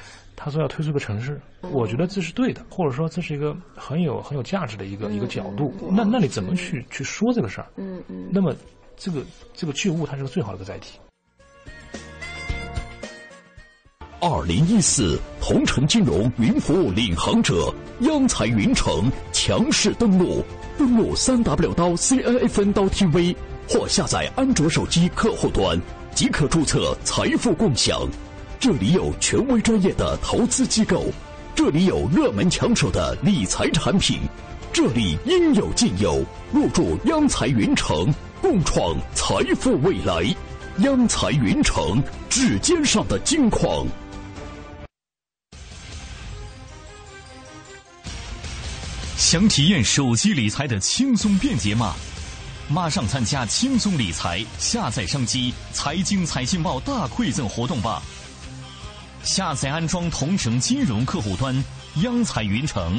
[0.41, 1.41] 他说要推出个城市，
[1.73, 5.75] 我觉得这是对的，或者说这是一个很有很有价值的一个一个角度。
[5.91, 7.67] 那那你怎么去去说这个事儿？
[7.77, 8.29] 嗯嗯。
[8.31, 8.55] 那么
[8.97, 9.21] 这个
[9.53, 10.99] 这个旧物它是个最好的一个载体。
[14.21, 19.59] 二零一四同城金融云服务领航者，央财云城强。
[19.59, 20.45] 强势登录，
[20.79, 23.35] 登录三 w 刀 cnfn 刀 tv
[23.69, 25.81] 或下载安卓手机客户端，
[26.15, 28.09] 即可注册财富共享。
[28.61, 31.05] 这里有权威专业的投资机构，
[31.55, 34.19] 这里有热门抢手的理财产品，
[34.73, 36.25] 这里应有尽有。
[36.53, 40.25] 入驻央财云城，共创财富未来。
[40.79, 43.87] 央财云城，指尖上的金矿。
[49.17, 51.95] 想体验手机理财的轻松便捷吗？
[52.69, 58.03] 马上参加轻松理财下载商机财经财信报大馈赠活动吧！
[59.29, 61.55] 下载安装同城金融客户端
[62.03, 62.99] 央财云城，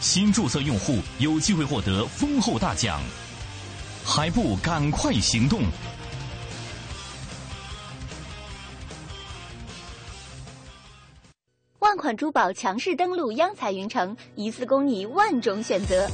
[0.00, 2.98] 新注册用户有机会获得丰厚大奖，
[4.02, 5.60] 还不赶快行动！
[11.80, 16.08] 万款珠宝强势登陆央彩云城，一次供你万种选择。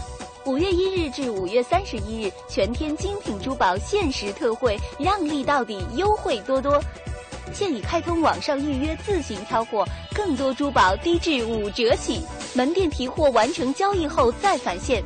[0.44, 6.82] 五月一日至五月三十一日，全天精品珠宝限时特惠，让利到底，优惠多多。
[7.59, 9.83] 现已开通网上预约，自行挑货，
[10.14, 12.21] 更多珠宝低至五折起。
[12.55, 15.03] 门店提货完成交易后再返现。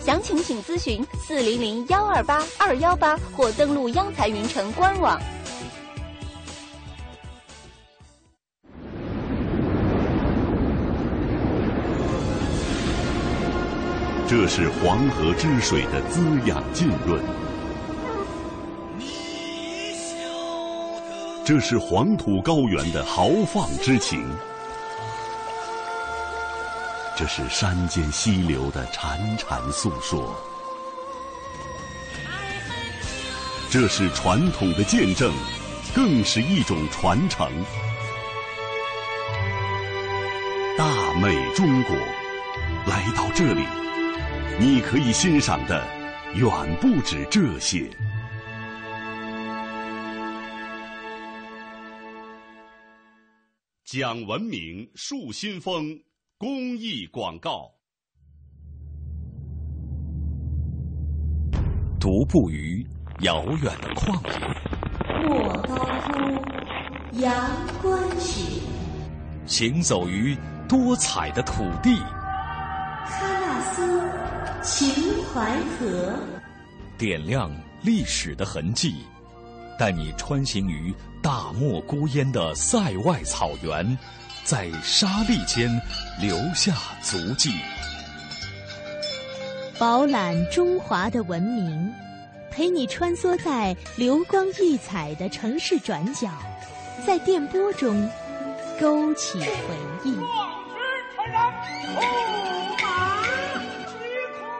[0.00, 5.20] 详情请咨询四零零幺二八二幺八或登录央财云城官网。
[14.28, 17.22] 这是黄河之水的滋养浸润，
[21.46, 24.28] 这是黄土高原的豪放之情，
[27.16, 30.34] 这是山间溪流的潺潺诉说，
[33.70, 35.32] 这是传统的见证，
[35.94, 37.48] 更是一种传承。
[40.76, 41.94] 大美中国，
[42.86, 43.64] 来到这里。
[44.58, 45.80] 你可以欣赏的
[46.34, 47.88] 远不止这些。
[53.86, 55.96] 讲文明树新风
[56.38, 57.70] 公益广告。
[62.00, 62.84] 独步于
[63.20, 67.32] 遥远的旷野，莫高窟阳
[67.80, 68.60] 关雪，
[69.46, 70.36] 行走于
[70.68, 71.90] 多彩的土地。
[73.06, 74.10] 喀纳斯
[74.64, 76.18] 秦淮河，
[76.98, 77.48] 点亮
[77.84, 79.04] 历史的痕迹，
[79.78, 83.96] 带你穿行于大漠孤烟的塞外草原，
[84.44, 85.70] 在沙砾间
[86.20, 87.50] 留下足迹，
[89.78, 91.92] 饱览中华的文明，
[92.50, 96.30] 陪你穿梭在流光溢彩的城市转角，
[97.06, 98.08] 在电波中
[98.80, 99.46] 勾起回
[100.04, 100.16] 忆。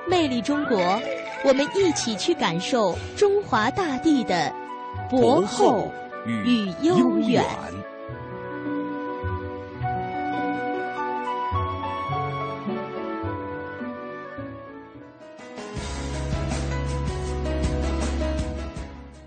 [0.09, 1.01] 魅力中国，
[1.45, 4.53] 我们一起去感受中华大地的
[5.09, 5.93] 博厚
[6.27, 7.45] 与悠远。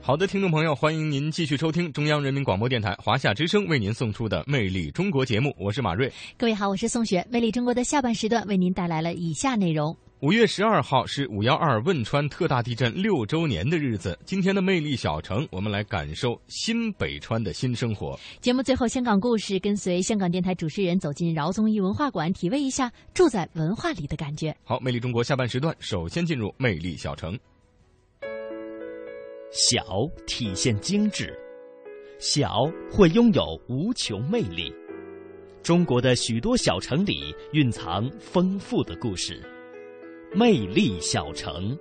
[0.01, 6.11] 好的，听众朋友，欢迎您继续收听中央人民广播电台华夏之声为您送出的《魅力中国》节目，我是马瑞。
[6.35, 7.21] 各位好，我是宋雪。
[7.31, 9.95] 《魅力中国》的下半时段为您带来了以下内容。
[10.21, 14.19] 五月十二号是五幺二汶川特大地震六周年的日子。
[14.25, 18.19] 今天的魅力小城，我们来感受新北川的新生活。
[18.41, 24.53] 节目最后，香港故事跟随香港电台主持人走进饶宗颐文化馆，体味一下住在文化里的感觉。
[24.65, 27.39] 好，魅力中国下半时段，首先进入魅力小城。
[29.53, 29.81] 小
[30.27, 31.33] 体现精致，
[32.19, 34.69] 小会拥有无穷魅力。
[35.63, 39.41] 中国的许多小城里蕴藏丰富的故事。
[40.31, 41.75] 魅力小城。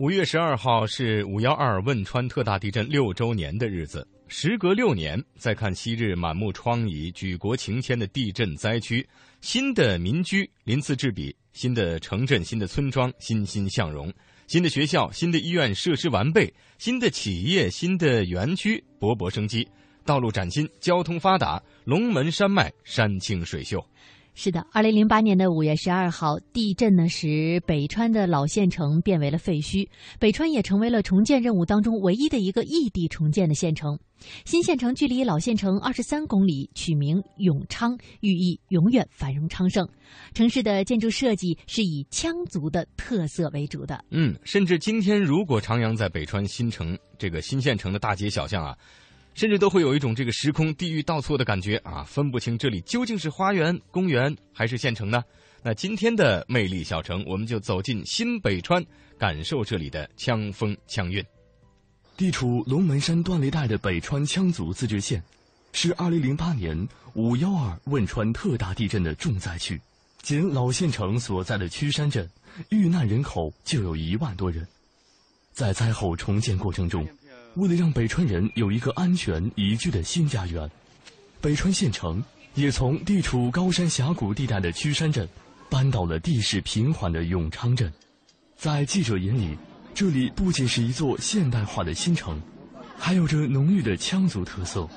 [0.00, 4.06] 五月十二号是五幺二汶川特大地震六周年的日子。
[4.26, 9.06] 时隔六年，再看昔日满目疮痍、举国情牵的地震灾区，
[9.40, 14.12] 新的民居鳞次栉比，新的城镇、新的村庄欣欣向荣，
[14.48, 19.68] 新的学校、新的医院设施完备，新的企业、新的园区勃勃生机。
[20.04, 23.84] 道路崭新，交通发达，龙门山脉山清水秀。
[24.34, 29.86] 是的，二零零八年的五月十二号，地震呢使北川的老县城变为了废墟，
[30.18, 33.98] 北川也成为了重建任务当中唯一的一个异地重建的县城。
[34.46, 39.86] 新县城距离老县城二十三公里，取名永昌，寓意永远繁荣昌盛。
[40.32, 44.02] 城市的建筑设计是以羌族的特色为主的。
[44.10, 48.74] 嗯，甚至今天如果徜徉在北川新城这个新县城的大街小巷啊。
[49.34, 55.22] 甚至都会有一种这个时空地域倒错的感觉啊，分不清这里究竟是花园、公园还是县城呢？
[55.62, 58.84] 那今天的魅力小城，我们就走进新北川，
[59.16, 61.24] 感受这里的枪风枪韵。
[62.16, 65.22] 地处龙门山断裂带的北川羌族自治县，
[65.72, 69.80] 是2008年512汶川特大地震的重灾区。
[70.20, 72.28] 仅老县城所在的曲山镇，
[72.68, 74.66] 遇难人口就有一万多人。
[75.52, 77.06] 在灾后重建过程中，
[77.54, 80.70] 为了让北川人有一个安全宜居的新家园，
[81.40, 82.22] 北川县城
[82.54, 85.28] 也从地处高山峡谷地带的曲山镇，
[85.68, 87.92] 搬到了地势平缓的永昌镇。
[88.56, 89.56] 在记者眼里，
[89.92, 92.40] 这里不仅是一座现代化的新城，
[92.96, 94.88] 还有着浓郁的羌族特色。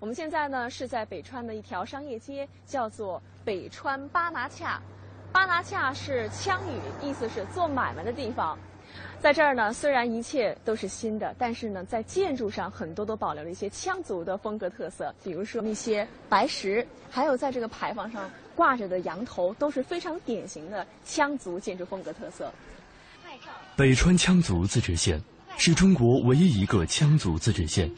[0.00, 4.80] 我们现在呢是在北川的一条商业街，叫做北川巴拿恰。
[5.30, 8.58] 巴拿恰是羌语，意思是做买卖的地方。
[9.20, 22.52] 在这儿呢，虽然一切都是新的，但是呢，在建筑上很多都保留了一些羌族的风格特色，比如说那些白石，还有在这个牌坊上挂着的羊头，都是非常典型的羌族建筑风格特色。
[23.76, 25.22] 北川羌族自治县
[25.56, 27.90] 是中国唯一一个羌族自治县，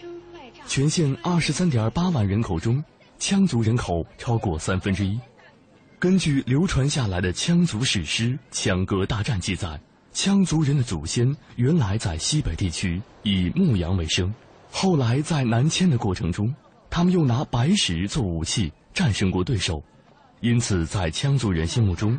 [0.67, 2.85] 全县二十三点八万人口中，
[3.19, 5.19] 羌族人口超过三分之一。
[5.99, 9.81] 根据流传下来的羌族史诗《羌歌大战》记载，
[10.15, 14.33] 羌族人的祖先原来在西北地区以牧羊为生，
[14.71, 16.55] 后来在南迁的过程中，
[16.89, 19.83] 他们又拿白石做武器战胜过对手，
[20.41, 22.19] 因此在羌族人心目中。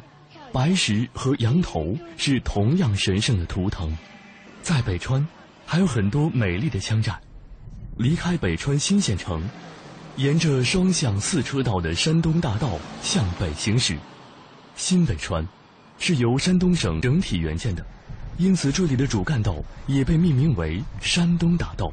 [0.52, 3.98] 白石和羊头是同样神圣的图腾，
[4.62, 5.26] 在北川
[5.66, 7.18] 还有很多美丽的羌寨。
[7.98, 9.42] 离开北川新县城，
[10.18, 13.98] 沿着双向四车道的山东大道向北行驶。
[14.76, 15.46] 新北川
[15.98, 17.86] 是由山东省整体援建的，
[18.38, 19.56] 因此这里的主干道
[19.88, 21.92] 也被命名为山东大道。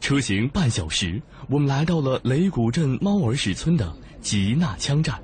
[0.00, 5.18] 车行半小时，我们来到了雷鼓镇猫儿石村的吉纳羌寨。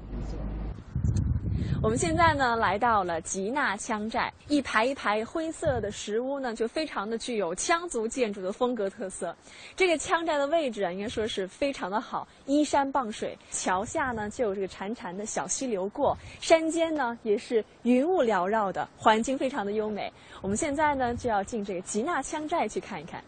[1.82, 9.34] 我们现在呢来到了吉纳羌寨，一排一排灰色的石屋呢，就非常的具有羌族建筑的风格特色。
[9.74, 20.12] 这个羌寨的位置啊，应该说是非常的好，依山傍水，桥下呢就有这个潺潺的小溪流过，山间呢也是云雾缭绕的，环境非常的优美。
[20.42, 23.22] 我们现在呢就要进这个吉纳羌寨去看一看。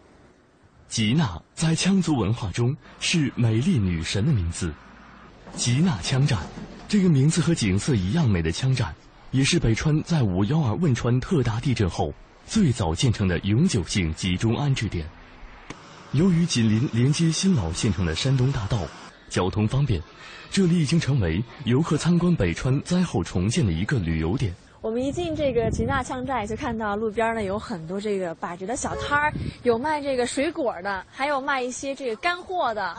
[0.88, 4.70] 吉纳在羌族文化中是美丽女神的名字，
[5.54, 6.36] 吉纳羌寨。
[6.92, 8.94] 这个名字和景色一样美的羌寨，
[9.30, 12.12] 也是北川在五幺二汶川特大地震后
[12.46, 15.08] 最早建成的永久性集中安置点。
[16.10, 18.86] 由于紧邻连接新老县城的山东大道，
[19.30, 20.02] 交通方便，
[20.50, 24.54] 这里已经成为游客参观北川灾后重建的一个旅游点。
[24.82, 32.92] 我们一进这个吉纳羌寨，就看到路边呢有很多这个摆着的小摊儿，有卖这个水果的，还有卖一些这个干货的。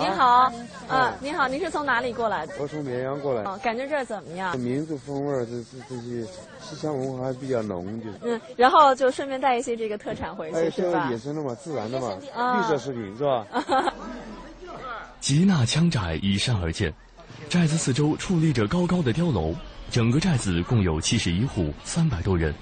[0.00, 0.50] 您好，
[0.88, 2.54] 啊，您好，您是从哪里过来的？
[2.58, 3.42] 我从绵阳过来。
[3.42, 4.58] 哦，感觉这儿怎么样？
[4.58, 6.26] 民族风味儿，这这这些
[6.62, 8.16] 西乡文化还比较浓，就是。
[8.22, 11.10] 嗯，然后就顺便带一些这个特产回去，是吧？
[11.10, 13.46] 野生的嘛，自然的嘛，绿色食品是吧？
[15.20, 16.90] 吉纳羌寨依山而建，
[17.50, 19.54] 寨子四周矗立着高高的碉楼。
[19.90, 22.54] 整个寨子共有七十一户，三百多人，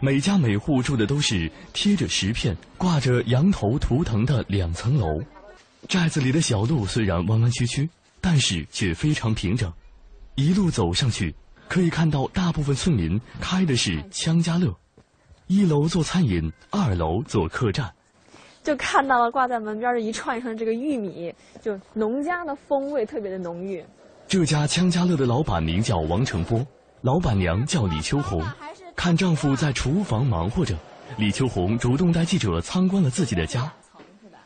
[0.00, 5.20] 每家每户住的都是贴着石片、挂着羊头图腾的两层楼。
[5.88, 7.88] 寨子里的小路虽然弯弯曲曲，
[8.20, 9.70] 但是却非常平整。
[10.36, 11.34] 一路走上去，
[11.68, 14.74] 可以看到大部分村民开的是羌家乐，
[15.48, 17.92] 一楼做餐饮，二楼做客栈。
[18.62, 23.84] 就看到了挂在门边的一串一串这个玉米，就农家的风味特别的浓郁。
[24.32, 26.66] 这家羌家乐的老板名叫王成波，
[27.02, 28.42] 老板娘叫李秋红。
[28.96, 30.74] 看丈夫在厨房忙活着，
[31.18, 33.70] 李秋红主动带记者参观了自己的家。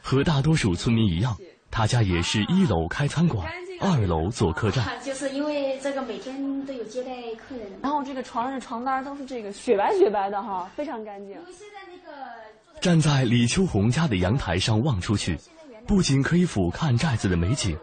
[0.02, 1.36] 和大多数村民一样，
[1.70, 3.46] 他家也是一楼开餐馆，
[3.80, 4.84] 二楼做客栈。
[5.04, 11.30] 就是因为这个每天都有接待客人，然后这个床上的床单都是这个雪白雪白的哈，非常干净。
[11.30, 15.38] 因为现在那个站在李秋红家的阳台上望出去，
[15.86, 17.78] 不仅可以俯瞰寨子的美景。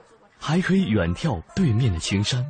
[0.46, 2.46] 还可以远眺对面的青山。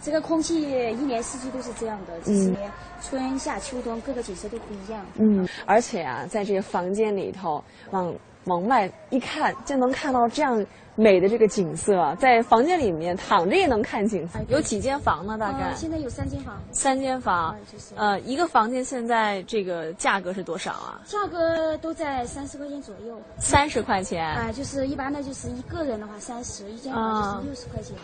[0.00, 2.56] 这个空气一年四季都是这样的，嗯，
[3.02, 5.04] 春夏秋冬各个景色都不一样。
[5.16, 8.10] 嗯，而且啊，在这个房间里头，往
[8.44, 10.64] 往外一看，就能看到这样
[10.96, 12.16] 美的这个景色。
[12.18, 14.38] 在房间里面躺着也能看景色。
[14.48, 15.36] 有几间房呢？
[15.38, 16.60] 大概现在有三间房。
[16.72, 17.56] 三间房，
[17.96, 21.00] 呃，一个房间现在这个价格是多少啊？
[21.04, 23.20] 价格都在三十块钱左右。
[23.38, 24.26] 三十块钱。
[24.26, 27.96] 啊，就是一般的就是一个人的话三十，一间房就是六十块钱。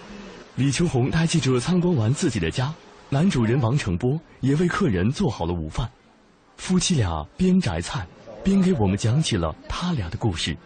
[0.57, 2.73] 李秋红带记者参观完自己的家，
[3.09, 5.89] 男主人王成波也为客人做好了午饭。
[6.57, 8.07] 夫妻俩边摘菜，
[8.43, 10.57] 并给我们讲起了他俩的故事。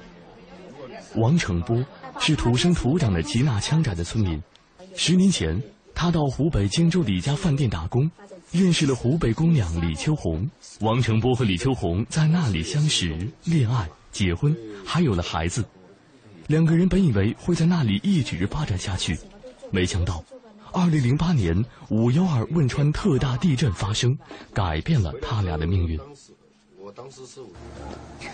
[1.16, 1.84] 王成波
[2.18, 4.42] 是土生土长的吉纳羌寨的村民。
[4.96, 5.60] 十年前，
[5.94, 8.10] 他到湖北荆州的一家饭店打工，
[8.50, 10.48] 认识了湖北姑娘李秋红。
[10.80, 15.64] 王成波和李秋红在那里相识、恋爱、结婚，还有了孩子。
[16.48, 19.16] 两个人本以为会在那里一直发展下去，
[19.70, 20.22] 没想到，
[20.72, 24.16] 二零零八年五幺二汶川特大地震发生，
[24.52, 25.98] 改变了他俩的命运。
[26.94, 27.40] 我当时是，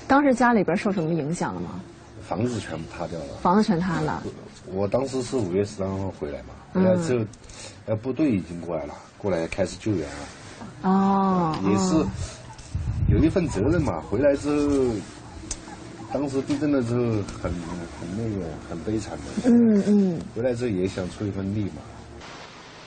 [0.07, 1.81] 当时家里边受什么影响了吗？
[2.29, 4.23] 房子全部塌掉了，房子全塌了。
[4.67, 7.25] 我当时是五月十三号回来嘛，回来之后，
[7.87, 10.91] 呃，部队已经过来了，过来开始救援了。
[10.91, 11.95] 哦，也是
[13.09, 13.99] 有一份责任嘛。
[14.03, 14.95] 回来之后，
[16.13, 17.01] 当时地震的时候
[17.43, 19.49] 很很那个很悲惨的。
[19.51, 20.21] 嗯嗯。
[20.37, 21.81] 回来之后也想出一份力嘛。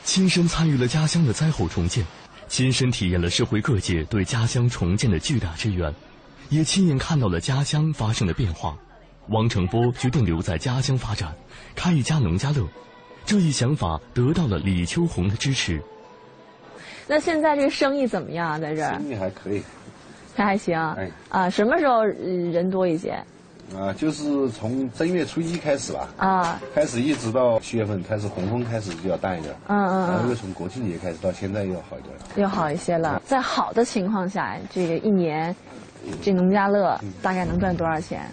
[0.03, 2.05] 亲身参与了家乡的灾后重建，
[2.53, 5.91] 亲身体验了社会各界对家乡重建的巨大支援，
[6.49, 8.77] 也亲眼看到了家乡发生的变化。
[9.29, 11.33] 王成波决定留在家乡发展，
[11.73, 12.63] 开一家农家乐。
[13.25, 15.81] 这一想法得到了李秋红的支持。
[17.07, 18.59] 那现在这个生意怎么样啊？
[18.59, 18.93] 在这儿？
[18.99, 19.63] 生意还可以，
[20.35, 20.79] 还还行。
[20.79, 23.19] 哎，啊，什么时候人多一些？
[23.75, 26.09] 啊，就是从正月初一开始吧。
[26.17, 26.61] 啊。
[26.75, 29.55] 开始一直到七月份开始红枫开始就要淡一点。
[29.67, 30.09] 嗯嗯嗯。
[30.09, 32.25] 然后又从国庆节开始到现在又好一点了。
[32.35, 33.21] 又好一些了。
[33.25, 35.55] 在好的情况下，这个一年，
[36.21, 38.29] 这农家乐大概能赚多少钱？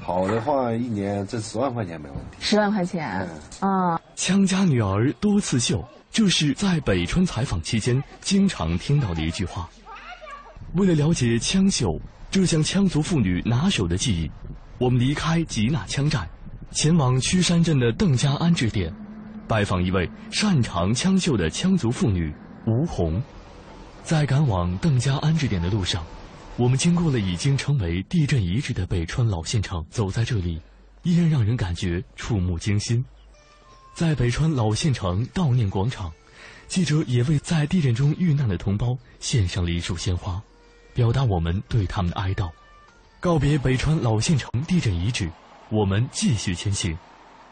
[0.00, 2.36] 好的话，一年挣十万块钱没问题。
[2.38, 3.26] 十万块钱，
[3.60, 3.98] 啊！
[4.16, 9.66] 羌家女儿多刺绣，这是在北川采访期间经常听到的一句话。
[10.74, 11.98] 为了了解羌绣
[12.34, 14.30] 这项羌族妇女拿手的技艺，
[14.78, 16.28] 我们离开吉纳羌寨，
[16.72, 18.92] 前往曲山镇的邓家安置点，
[19.46, 22.34] 拜访一位擅长羌绣的羌族妇女
[22.66, 23.22] 吴红。
[24.02, 26.04] 在赶往邓家安置点的路上。
[26.56, 30.60] 我们经过了已经成为地震遗址的北川老县城，走在这里，
[31.04, 33.04] 依然让人感觉触目惊心。
[33.94, 36.12] 在北川老县城悼念广场，
[36.66, 40.42] 记者也为在地震中遇难的同胞献上了一束鲜花，
[40.94, 42.48] 表达我们对他们的哀悼。
[43.20, 45.28] 告别北川老县城地震遗址，
[45.70, 46.96] 我们继续前行。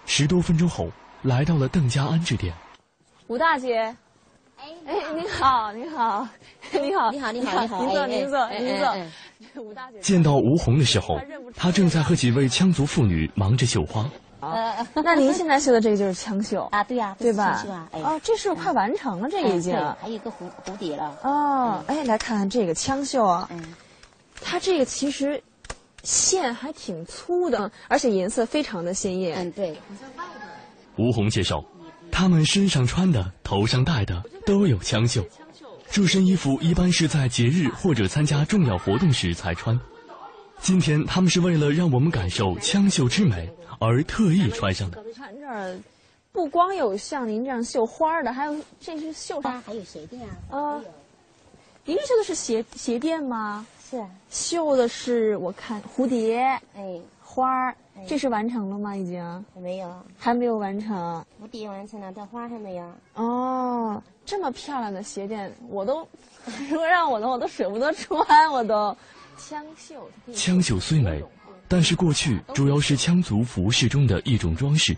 [0.06, 0.88] 十多分钟后，
[1.22, 2.54] 来到了邓家安置点。
[3.26, 3.94] 吴大姐。
[4.58, 4.68] 哎，
[5.14, 6.28] 您好，您好，
[6.72, 9.62] 你好，你好，你好，你好，您坐，您坐，您坐。
[9.62, 11.18] 吴大姐见到吴红的时候，
[11.56, 14.08] 她正在和几位羌族妇女忙着绣花。
[14.42, 16.82] 呃，那您现在绣的这个就是枪绣啊？
[16.84, 17.64] 对呀，对吧？
[17.92, 19.74] 哦，这是快完成了，这已经。
[20.00, 20.34] 还有一个蝴
[20.66, 21.16] 蝴蝶了。
[21.22, 23.48] 哦，哎，来看看这个枪绣啊，
[24.40, 25.42] 它这个其实
[26.02, 29.38] 线还挺粗的，而且颜色非常的鲜艳。
[29.38, 29.80] 嗯，对。
[30.96, 31.64] 吴红介绍。
[32.14, 35.24] 他们身上穿的、头上戴的都有枪绣，
[35.90, 39.80] 这身衣服一般是在节日或者参加重要活动时才穿。
[40.62, 43.50] 今天他们是为了让我们感受羌绣之美
[43.80, 45.02] 而特意穿上的。
[45.12, 45.76] 看这儿，
[46.30, 50.56] 不光有像您这样绣花的，还有这是绣花，还有鞋垫啊。
[50.56, 50.80] 啊，
[51.84, 53.66] 您绣的是鞋鞋垫吗？
[53.90, 54.00] 是。
[54.30, 56.38] 绣的是我看蝴蝶，
[56.76, 57.74] 哎，花儿。
[58.06, 58.96] 这是完成了吗？
[58.96, 61.24] 已经没有，还没有完成。
[61.42, 62.92] 蝴蝶完成了，但花还没有。
[63.14, 66.06] 哦，这么漂亮的鞋垫，我都
[66.70, 68.96] 如果让我的，我都舍不得穿，我都。
[69.48, 71.20] 枪绣，枪绣虽美，
[71.66, 74.96] 但是过去主要是羌族服饰中的一种装饰。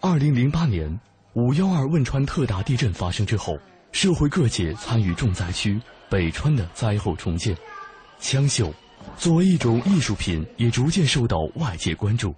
[0.00, 0.90] 二零零八年
[1.34, 3.56] 五幺二汶川特大地震发生之后，
[3.92, 5.80] 社会各界参与重灾区
[6.10, 7.56] 北川的灾后重建，
[8.20, 8.74] 羌绣。
[9.16, 12.34] 作为一种艺术品，也逐渐受到外界关注。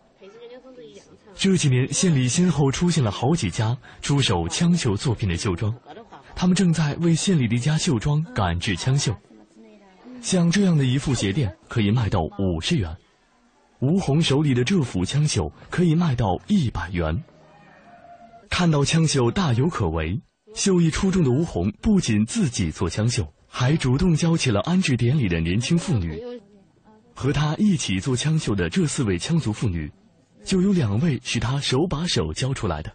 [1.35, 5.75] 这几年，县里先后出现了好几家出手羌绣作品的绣庄，
[6.37, 9.17] 他们正在为县里的一家绣庄赶制羌绣。
[10.21, 12.91] 像这样的一副鞋垫，可以卖到五十元；
[13.81, 17.23] 吴红手里的这幅枪绣可以卖到一百元。
[18.51, 20.21] 看到枪绣大有可为，
[20.55, 26.21] 绣艺出众的吴红不仅自己做枪绣，还主动教起了安置点里的年轻妇女。
[27.15, 29.91] 和他一起做枪绣的这四位羌族妇女，
[30.45, 32.93] 就有两位是他手把手教出来的。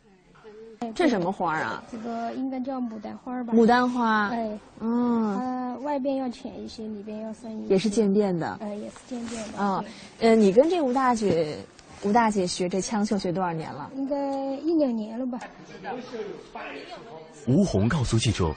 [0.95, 1.83] 这什么花啊？
[1.91, 3.53] 这个应该叫牡丹花吧？
[3.53, 4.27] 牡丹花。
[4.29, 5.52] 哎，嗯。
[5.83, 7.73] 它外边要浅一些，里边要深一些。
[7.73, 8.57] 也是渐变的。
[8.61, 9.57] 呃，也是渐变的。
[9.57, 9.83] 啊，
[10.19, 11.57] 呃，你跟这吴大姐，
[12.03, 13.91] 吴大姐学这枪绣学多少年了？
[13.95, 14.15] 应该
[14.57, 15.39] 一两年了吧。
[17.47, 18.53] 吴红告诉记者。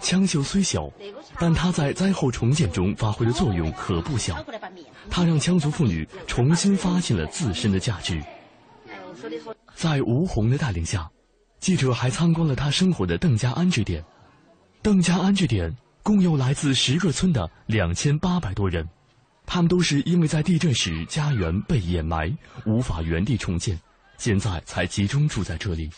[0.00, 0.88] 枪绣虽小，
[1.40, 4.36] 但它在灾后重建中发挥的作用可不小。
[5.10, 8.22] 它让羌族妇女重新发现了自身的价值。
[9.74, 11.10] 在吴红的带领下，
[11.58, 14.00] 记者还参观了他生活的邓家安置点。
[14.82, 18.88] 邓家安置点共有来自十个村的两千八百多人，
[19.44, 22.34] 他们都是因为在地震时家园被掩埋，
[22.64, 23.78] 无法原地重建，
[24.16, 25.90] 现在才集中住在这里。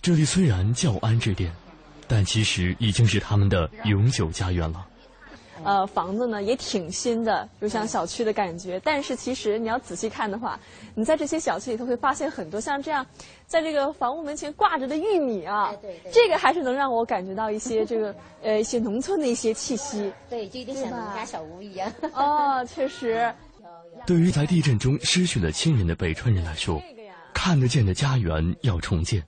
[0.00, 1.54] 这里虽然叫安置点，
[2.08, 4.86] 但其实已经是他们的永久家园了。
[5.64, 8.80] 呃，房子呢也挺新的，有像小区的感觉。
[8.84, 10.58] 但是其实你要仔细看的话，
[10.94, 13.04] 你在这些小区里头会发现很多像这样，
[13.46, 15.72] 在这个房屋门前挂着的玉米啊，
[16.12, 20.12] 这个还是能让我感觉到一些这个呃一些农村的一些气息。
[20.30, 21.92] 对，就有点像农家小屋一样。
[22.12, 23.32] 哦，确实。
[24.06, 26.80] 对于在地震中失去了亲人的北川人来说，
[27.34, 29.22] 看得见的家园要重建，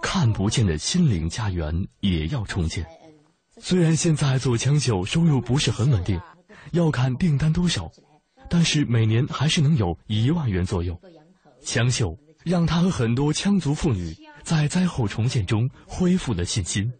[0.00, 2.86] 看不见的心灵家园也要重建。
[3.64, 6.20] 虽然现在做羌绣收入不是很稳定，
[6.72, 7.88] 要看订单多少，
[8.50, 11.00] 但是每年还是能有一万元左右。
[11.64, 16.92] 羌绣让他和很多羌族妇女在灾后重建中恢复了信心。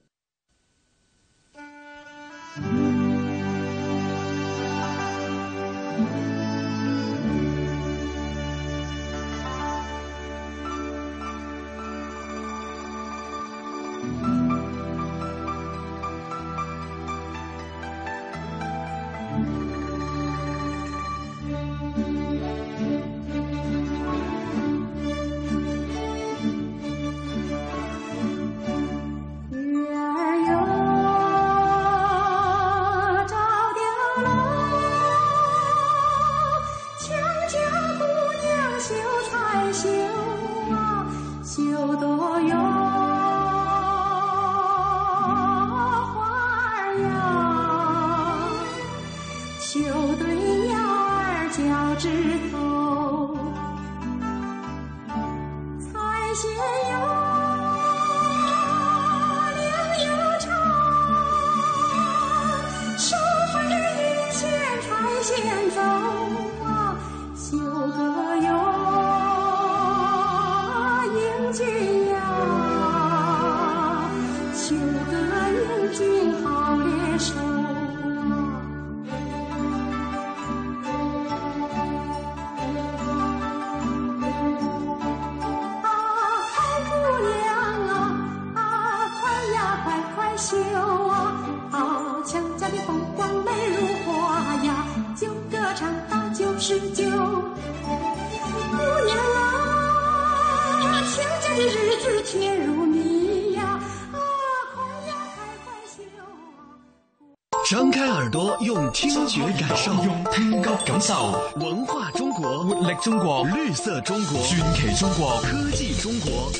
[113.02, 116.52] 中国，绿色中国，传奇中国，科技中国，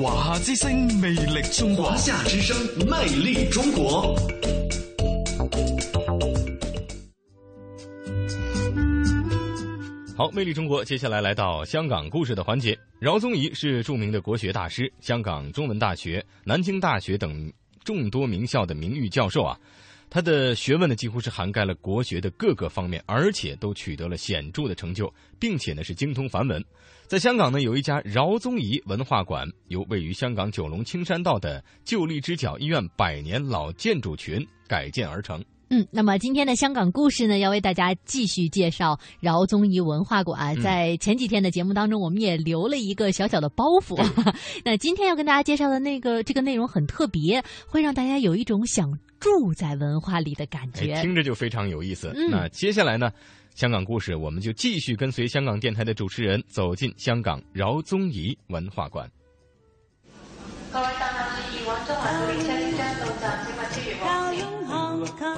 [0.00, 2.56] 华夏之声，魅力中国，华夏之声，
[2.88, 4.14] 魅力中国。
[10.16, 12.78] 好，魅力中国，接下来来到香港故事的环节。
[13.00, 17.52] 饶宗颐是著名的国学大师，香港中文大学、南京大学等
[17.82, 19.58] 众多名校的名誉教授啊。
[20.14, 26.64] 他的学问呢，几乎是涵盖了国学的各个方面，而且都取得了显著的成就，并且呢是精通梵文。
[27.08, 35.44] 在香港呢，有一家饶宗颐文化馆，由位于香港九龙青山道的旧荔枝角医院百年老建筑群改建而成。
[35.70, 40.54] 嗯，那么今天的香港故事呢，要为大家继续介绍饶宗颐文化馆。
[40.60, 43.96] 在前几天的节目当中，我们也留了一个小小的包袱。
[44.64, 52.12] 那今天要跟大家介绍的那个这个内容很特别，会让大家有一种想住在文化里的感觉，听着就非常有意思。
[52.14, 53.10] 嗯、那接下来呢，
[53.54, 59.10] 香港故事我们就继续跟随香港电台的主持人走进香港饶宗颐文化馆。
[60.72, 63.53] 各位搭客注意，往中環到列車即將到站。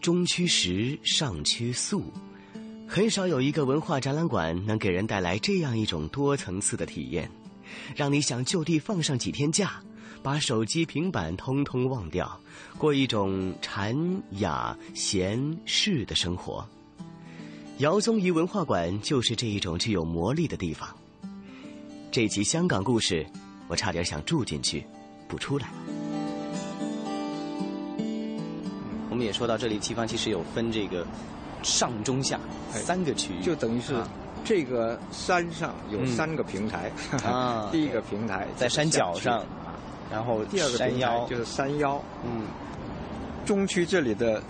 [0.00, 2.02] 中区石，上区素，
[2.88, 7.30] 很少有一个文化展览馆能给人带来这样一种多层次的体验，
[7.94, 9.82] 让你想就地放上几天假，
[10.22, 12.40] 把手机、平板通通忘掉，
[12.78, 13.94] 过一种禅
[14.38, 16.66] 雅闲适的生活。
[17.78, 20.88] 姚宗颐文化馆就是这一种具有魔力的地方。
[22.10, 23.26] 这集香港故事，
[23.68, 24.82] 我差点想住进去，
[25.28, 25.70] 不出来。
[29.20, 31.06] 们也说到这里，地方其实有分这个
[31.62, 32.40] 上中下
[32.70, 33.94] 三个区域，就等于是
[34.42, 36.90] 这个山上有三个平台
[37.22, 37.68] 啊。
[37.72, 39.44] 第一个平台在山脚上，
[40.10, 42.02] 然后第二个平台就是山腰。
[42.24, 42.46] 嗯，
[43.44, 44.42] 中区这里的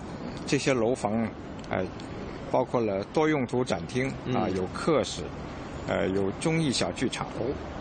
[0.47, 1.27] 这些楼房，
[1.69, 1.83] 呃，
[2.49, 5.23] 包括了多用途展厅啊，有客室，
[5.89, 7.27] 呃，有综艺小剧场，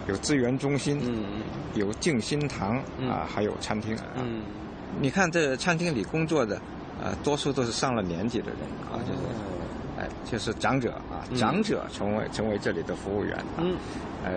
[0.09, 1.43] 有资源中心，嗯
[1.75, 2.79] 有静心堂
[3.09, 3.97] 啊，还有餐厅。
[4.17, 4.43] 嗯，
[5.01, 6.61] 你看这餐厅里工作的。
[7.03, 8.59] 呃，多数都是上了年纪的人
[8.93, 9.21] 啊，就是，
[9.99, 13.37] 哎，就是长者啊，长者成为成为这里的服务员。
[13.59, 13.75] 嗯，
[14.25, 14.33] 哎，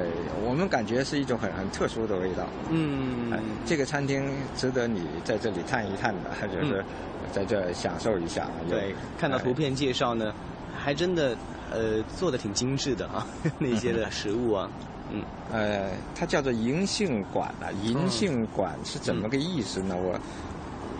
[0.45, 2.45] 我们感觉是一种很很特殊的味道。
[2.70, 3.32] 嗯，
[3.66, 6.84] 这个餐厅值得你在这里探一探的，就是
[7.32, 8.47] 在这享受一下。
[8.70, 10.34] 对，看到图片介绍呢，
[10.78, 11.36] 还真的
[11.70, 13.28] 呃做的挺精致的啊，
[13.59, 14.70] 那些的食物啊。
[15.11, 19.95] 嗯，呃，它叫做银杏馆啊，银杏馆是怎么个意思呢？
[19.97, 20.18] 我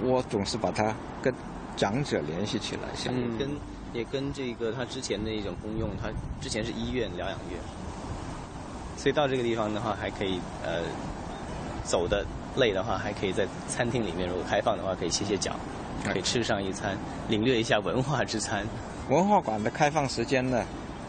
[0.04, 1.34] 我总是把它跟
[1.76, 3.50] 长者联系起来，像跟
[3.94, 6.10] 也跟这个他之前的一种功用，他
[6.42, 7.60] 之前是医院疗养院，
[8.98, 10.82] 所以到这个地方的话，还可以呃
[11.84, 15.56] 走的累的话，还可以在餐厅里面，如果开放的话，可以歇歇脚，
[16.06, 16.98] 可以吃上一餐，
[17.30, 18.66] 领略一下文化之餐。
[19.10, 20.64] 文化馆的开放时间呢？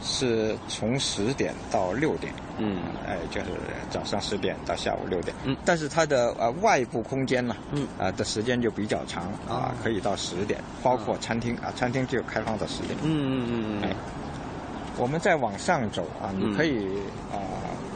[0.05, 3.47] 是从十点到六点，嗯，哎，就是
[3.91, 13.91] 早上十点到下午六点，嗯，但是它的呃外部空间呢，嗯，啊的时间就比较长啊，可以到十点，包括餐厅啊，餐厅就开放到十点，嗯嗯嗯嗯，
[14.99, 16.85] 我们再往上走啊，你可以
[17.33, 17.41] 啊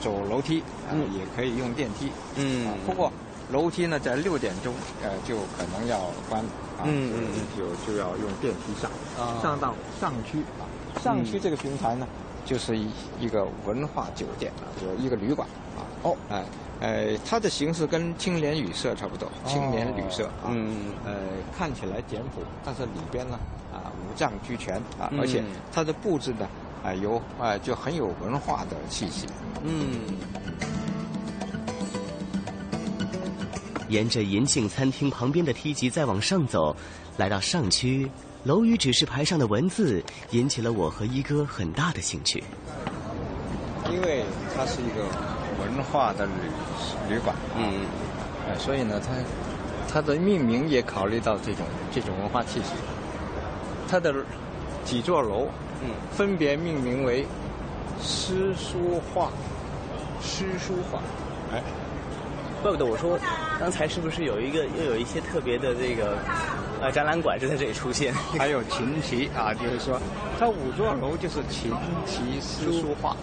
[0.00, 3.12] 走楼梯，啊也可以用电梯，嗯，不过
[3.52, 6.42] 楼梯呢在六点钟呃就可能要关，
[6.78, 8.90] 啊，嗯嗯嗯，就就要用电梯上，
[9.42, 10.64] 上到上区啊。
[11.02, 12.06] 上区这个平台呢，
[12.44, 12.88] 就是一
[13.20, 15.82] 一个文化酒店啊，就一个旅馆啊。
[16.02, 16.44] 哦，哎，
[16.80, 20.50] 呃，它的形式跟青年旅社差不多，青年旅社啊。
[20.50, 20.92] 嗯。
[21.04, 21.14] 呃，
[21.56, 23.38] 看起来简朴，但是里边呢，
[23.72, 26.48] 啊，五脏俱全啊，而且它的布置呢，
[26.84, 29.26] 啊，有啊，就很有文化的气息。
[29.62, 30.00] 嗯。
[33.89, 36.74] 沿着银杏餐厅旁边的梯级再往上走，
[37.16, 38.09] 来到上区。
[38.45, 42.43] 楼宇指示牌上的文字引起了我和一哥很大的兴趣，
[43.91, 44.24] 因为
[44.55, 45.05] 它是一个
[45.61, 46.32] 文化的旅
[47.11, 47.80] 旅馆，嗯，
[48.47, 49.12] 呃，所以呢，它
[49.93, 52.70] 它的命名也考虑到这种这种文化气息。
[53.89, 54.14] 它的
[54.84, 55.49] 几座楼，
[55.82, 57.26] 嗯，分别命名为
[58.01, 59.30] 诗书画，
[60.22, 61.03] 诗书画，
[61.53, 61.62] 哎，
[62.62, 63.18] 怪不得我说
[63.59, 66.18] 刚才是不是有一个又有一些特别的这个。
[66.80, 70.00] 呃，展览馆就在这里出现， 还有琴棋啊，就是说，
[70.38, 71.72] 它五座楼就是琴
[72.06, 73.16] 棋诗书画，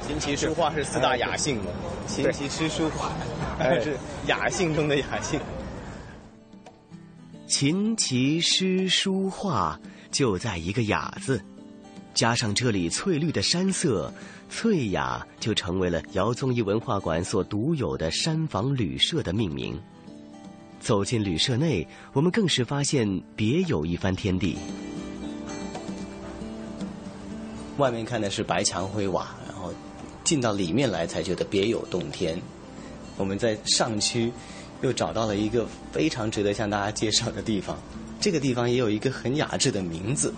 [0.00, 1.64] 琴棋书画是四大雅兴嘛，
[2.06, 3.12] 琴棋诗书画
[3.84, 5.38] 是雅兴中的雅兴。
[7.46, 9.78] 琴棋诗书画
[10.10, 11.38] 就在一个雅字，
[12.14, 14.12] 加上这里翠绿的山色，
[14.48, 19.76] 翠雅就成为了姚宗义文化馆所独有的山房旅社的命名。
[20.80, 24.56] 走进旅社内，我们更是发现别有一番天地。
[27.78, 29.72] 外面看的是白墙灰瓦，然后
[30.22, 32.40] 进到里面来才觉得别有洞天。
[33.16, 34.30] 我们在上区
[34.82, 37.76] 又找到了一个非常值得向大家介绍的地方，
[38.20, 40.32] 这个地方也有一个很雅致的名字，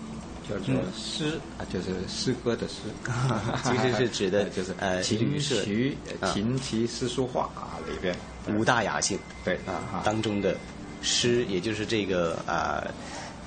[0.49, 2.75] 叫做诗啊，就是诗歌的诗，
[3.63, 5.97] 其实是指的 就是呃琴棋
[6.33, 8.15] 琴棋诗书画啊里边。
[8.55, 10.55] 五大雅兴，对啊，当中的
[11.01, 12.81] 诗，也就是这个啊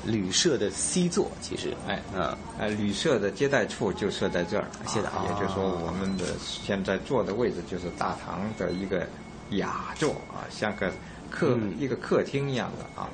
[0.04, 9.06] 旅社的 C 座，其实哎啊，呃旅社的接待处就设在这儿，现在也就是说我们的现在坐的位置就是大堂的一个
[9.52, 10.92] 雅座啊，像个
[11.30, 13.08] 客一个客厅一样的啊，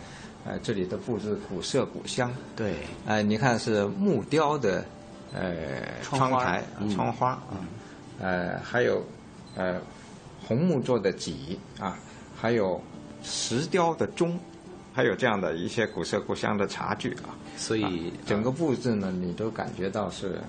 [0.47, 2.76] 呃这里的布置古色古香，对，
[3.07, 4.84] 哎你看是木雕的
[5.34, 5.53] 呃
[6.03, 6.62] 窗台
[6.94, 7.61] 窗花啊，
[8.20, 9.03] 呃还有
[9.57, 9.80] 呃。
[10.49, 11.99] 红木做的几啊，
[12.36, 12.80] 还有
[13.24, 14.38] 石雕的钟，
[14.94, 20.40] 还有这样的一些古色古香的茶具啊，所以整个布置呢，你都感觉到是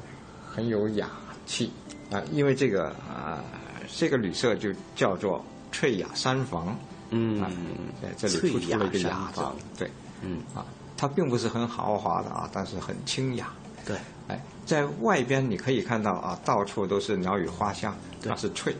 [0.47, 1.09] 很有雅
[1.47, 1.71] 气
[2.11, 2.21] 啊。
[2.31, 3.43] 因为这个啊，
[3.91, 6.77] 这个旅社就叫做翠雅山房，
[7.09, 7.41] 嗯，
[8.01, 9.41] 在这里突出了一个雅字，
[9.77, 9.91] 对，
[10.21, 13.51] 嗯啊，它并不是很豪华的啊，但是很清雅，
[13.85, 13.97] 对，
[14.27, 18.75] 哎，在外边你可以看到啊，到处都是鸟语花香，它是翠。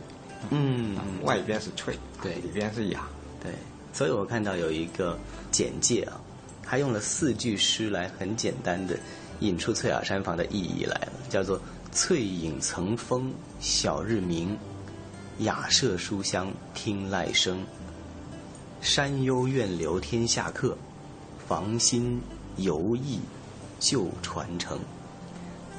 [0.50, 3.08] 嗯，外边是翠，对，里边是雅，
[3.42, 3.52] 对。
[3.92, 5.18] 所以我看到有一个
[5.50, 6.20] 简介啊，
[6.62, 8.96] 他用了四句诗来很简单的
[9.40, 11.60] 引出翠雅山房的意义来了，叫做
[11.90, 14.56] “翠影层峰晓日明，
[15.38, 17.66] 雅舍书香听籁声。
[18.80, 20.76] 山幽怨留天下客，
[21.46, 22.20] 房心
[22.56, 23.20] 犹忆
[23.80, 24.78] 旧传承，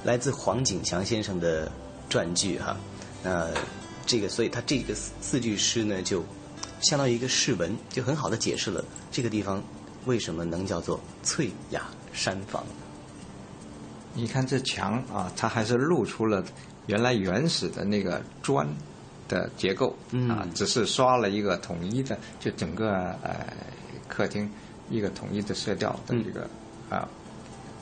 [0.04, 1.72] 来自黄景祥先生的
[2.10, 2.76] 传句哈。
[3.24, 3.50] 那
[4.06, 6.24] 这个，所以他这个四四句诗呢，就
[6.82, 9.62] 相当于一个释文，就很好的解释了这个地方
[10.06, 11.84] 为什么能叫做翠雅
[12.14, 12.64] 山房。
[14.14, 16.44] 你看这墙啊，它还是露出了
[16.88, 18.68] 原来原始的那个砖
[19.30, 19.96] 的结构
[20.28, 23.48] 啊，只是刷了一个统一的，就整个呃
[24.10, 24.52] 客厅
[24.90, 26.46] 一个统一的色调的这个
[26.90, 27.08] 啊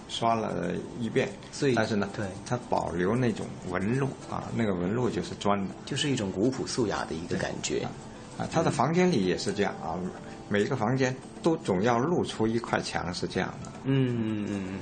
[0.08, 2.26] 刷了一遍，所以但是呢，对。
[2.45, 7.88] 它保留那种纹路啊，那个纹路就是砖的，就是一种古朴素雅的一个感觉。
[8.38, 8.48] 啊。
[8.52, 9.98] 他的房间里也是这样啊，
[10.48, 14.80] 每一个房间都总要露出一块墙是这样的，嗯嗯嗯。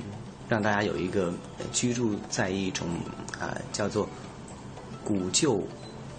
[0.48, 1.32] 让大家有一个
[1.72, 2.86] 居住在一种
[3.40, 4.08] 啊叫做
[5.04, 5.60] 古旧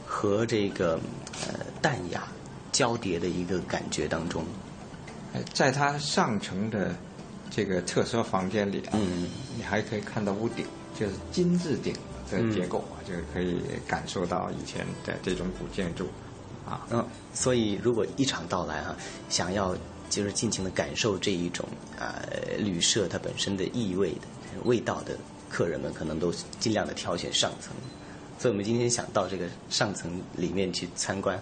[0.08, 1.00] 和这个
[1.46, 2.28] 呃淡雅
[2.72, 4.44] 交叠的一个感觉当中。
[5.54, 6.96] 在它上层的
[7.52, 8.98] 这个特色房间里啊，
[9.56, 10.66] 你还可以看到屋顶，
[10.98, 11.94] 就是金字顶
[12.32, 16.08] 的结构啊，就是可以感受到以前的这种古建筑
[16.66, 16.88] 啊。
[16.90, 18.96] 嗯，所以如果一场到来哈，
[19.30, 19.76] 想要。
[20.10, 21.68] 就是尽情的感受这一种
[22.00, 22.16] 啊
[22.58, 24.22] 旅社它本身的意味的
[24.64, 25.18] 味道的
[25.50, 26.32] 客人们，可能都
[26.62, 27.74] 尽量的挑选上层。
[28.38, 31.40] 所以我们今天想到这个上层里面去参观，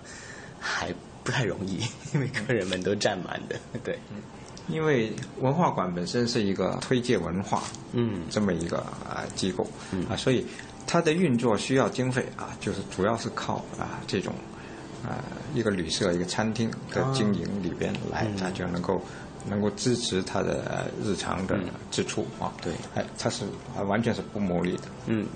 [0.59, 0.93] 还
[1.23, 1.79] 不太容易，
[2.13, 3.55] 因为客人们都占满的。
[3.83, 3.97] 对，
[4.67, 9.67] 因为文化馆本身是一个推介文化嗯这么一个啊机构
[10.09, 10.45] 啊，所以
[10.87, 14.33] 它的运作需要经费啊，就是主要是靠啊这种。
[15.07, 15.13] 呃，
[15.53, 18.99] 一个旅社、一个餐厅的经营里边来，它就能够
[19.47, 21.59] 能够支持它的日常的
[21.91, 22.51] 支出啊。
[22.59, 23.45] 对，哎，它是
[23.77, 24.83] 啊，完全是不牟利的。
[25.05, 25.27] 嗯，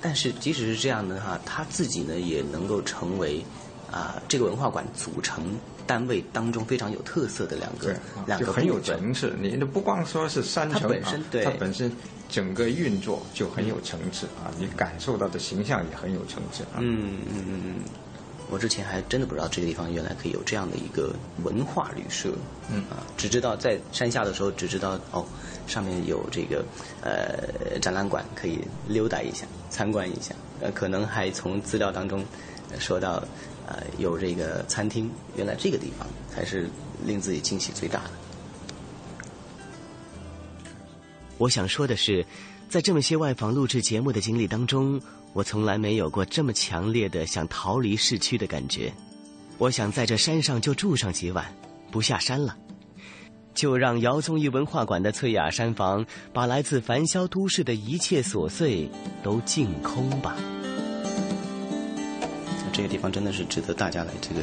[0.00, 3.44] 但是即使是这样的哈，他自己呢也能够成为
[3.90, 7.94] 啊这个文化馆组成单位当中非常有特色的两个
[8.26, 9.34] 两个很有层次。
[9.40, 11.90] 你不光说是三层，它本身对它本身
[12.28, 16.78] 整个运作就很有层次啊，你感受到的形象也很有层次啊。
[16.78, 17.74] 嗯嗯嗯嗯。
[18.50, 22.30] 我之前还真的不知道这个地方原来可以有这样的一个文化旅社，
[22.70, 25.22] 嗯啊，只知道在山下的时候只知道哦，
[25.68, 26.64] 上面有这个
[27.02, 28.58] 呃展览馆可以
[28.88, 32.24] 溜达一下、参观一下，呃，可能还从资料当中
[32.78, 33.22] 说到
[33.66, 36.68] 呃有这个餐厅，原来这个地方才是
[37.04, 38.10] 令自己惊喜最大的。
[41.36, 42.24] 我想说的是，
[42.68, 45.00] 在这么些外访录制节目的经历当中。
[45.34, 48.92] 我从来没有过这么强烈的想逃离市区的感觉，
[49.58, 51.54] 我想在这山上就住上几晚，
[51.92, 52.56] 不下山了，
[53.58, 58.88] 就让姚宗义文化馆的翠雅山房把来自繁嚣都市的一切琐碎
[59.20, 60.36] 都净空吧。
[62.72, 64.42] 这个地方真的是值得大家来这个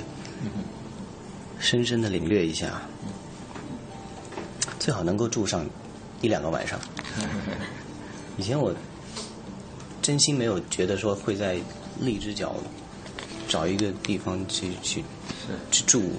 [1.60, 2.82] 深深的领略一下，
[4.78, 5.66] 最好能够住上
[6.22, 6.78] 一两个晚上。
[8.36, 8.76] 以前我。
[10.02, 11.58] 真心没有觉得说会在
[12.00, 12.56] 荔枝角
[13.48, 15.04] 找一个地方去去
[15.72, 16.12] 去住。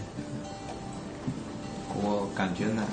[2.02, 2.84] 我感觉呢，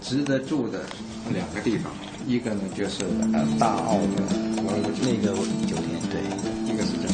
[0.00, 0.84] 值得住的
[1.32, 1.92] 两个地方，
[2.26, 4.22] 一个呢就是呃大澳的
[5.02, 5.34] 那个
[5.66, 6.20] 酒店，对，
[6.66, 7.08] 一个是这。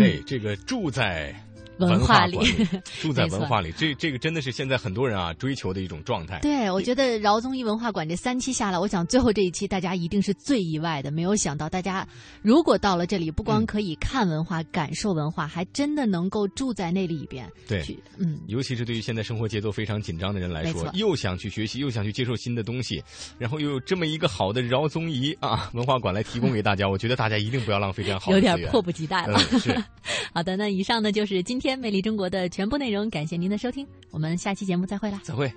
[0.00, 1.34] 哎，这个住在。
[1.78, 2.38] 文化里，
[3.00, 6.38] 住在文化里，这这个真的是现在很多人啊追求的一种状态。
[6.40, 11.10] 对，我觉得饶宗颐文化馆这三期下来，我想最后这一期大家一定是最意外的。
[11.10, 12.06] 没有想到，大家
[12.42, 17.50] 如果到了这里，不光可以看文化、感受文化，还真的能够住在那里边。
[17.66, 17.82] 对，
[18.18, 23.02] 嗯，尤其是对于现在生活节奏非常紧张的人来说，又想去学习，又想去接受新的东西，
[23.38, 29.38] 然后又有这么一个好的饶宗颐啊文化馆来提供给大家，我觉得大家一定不要浪费这样好的有点迫不及待了。
[29.58, 29.82] 是，
[30.34, 31.78] 好的，那以上呢就是今天。
[31.78, 35.20] 美丽中国的全部内容，感谢您的收听，我们下期节目再会啦！
[35.22, 35.50] 再会。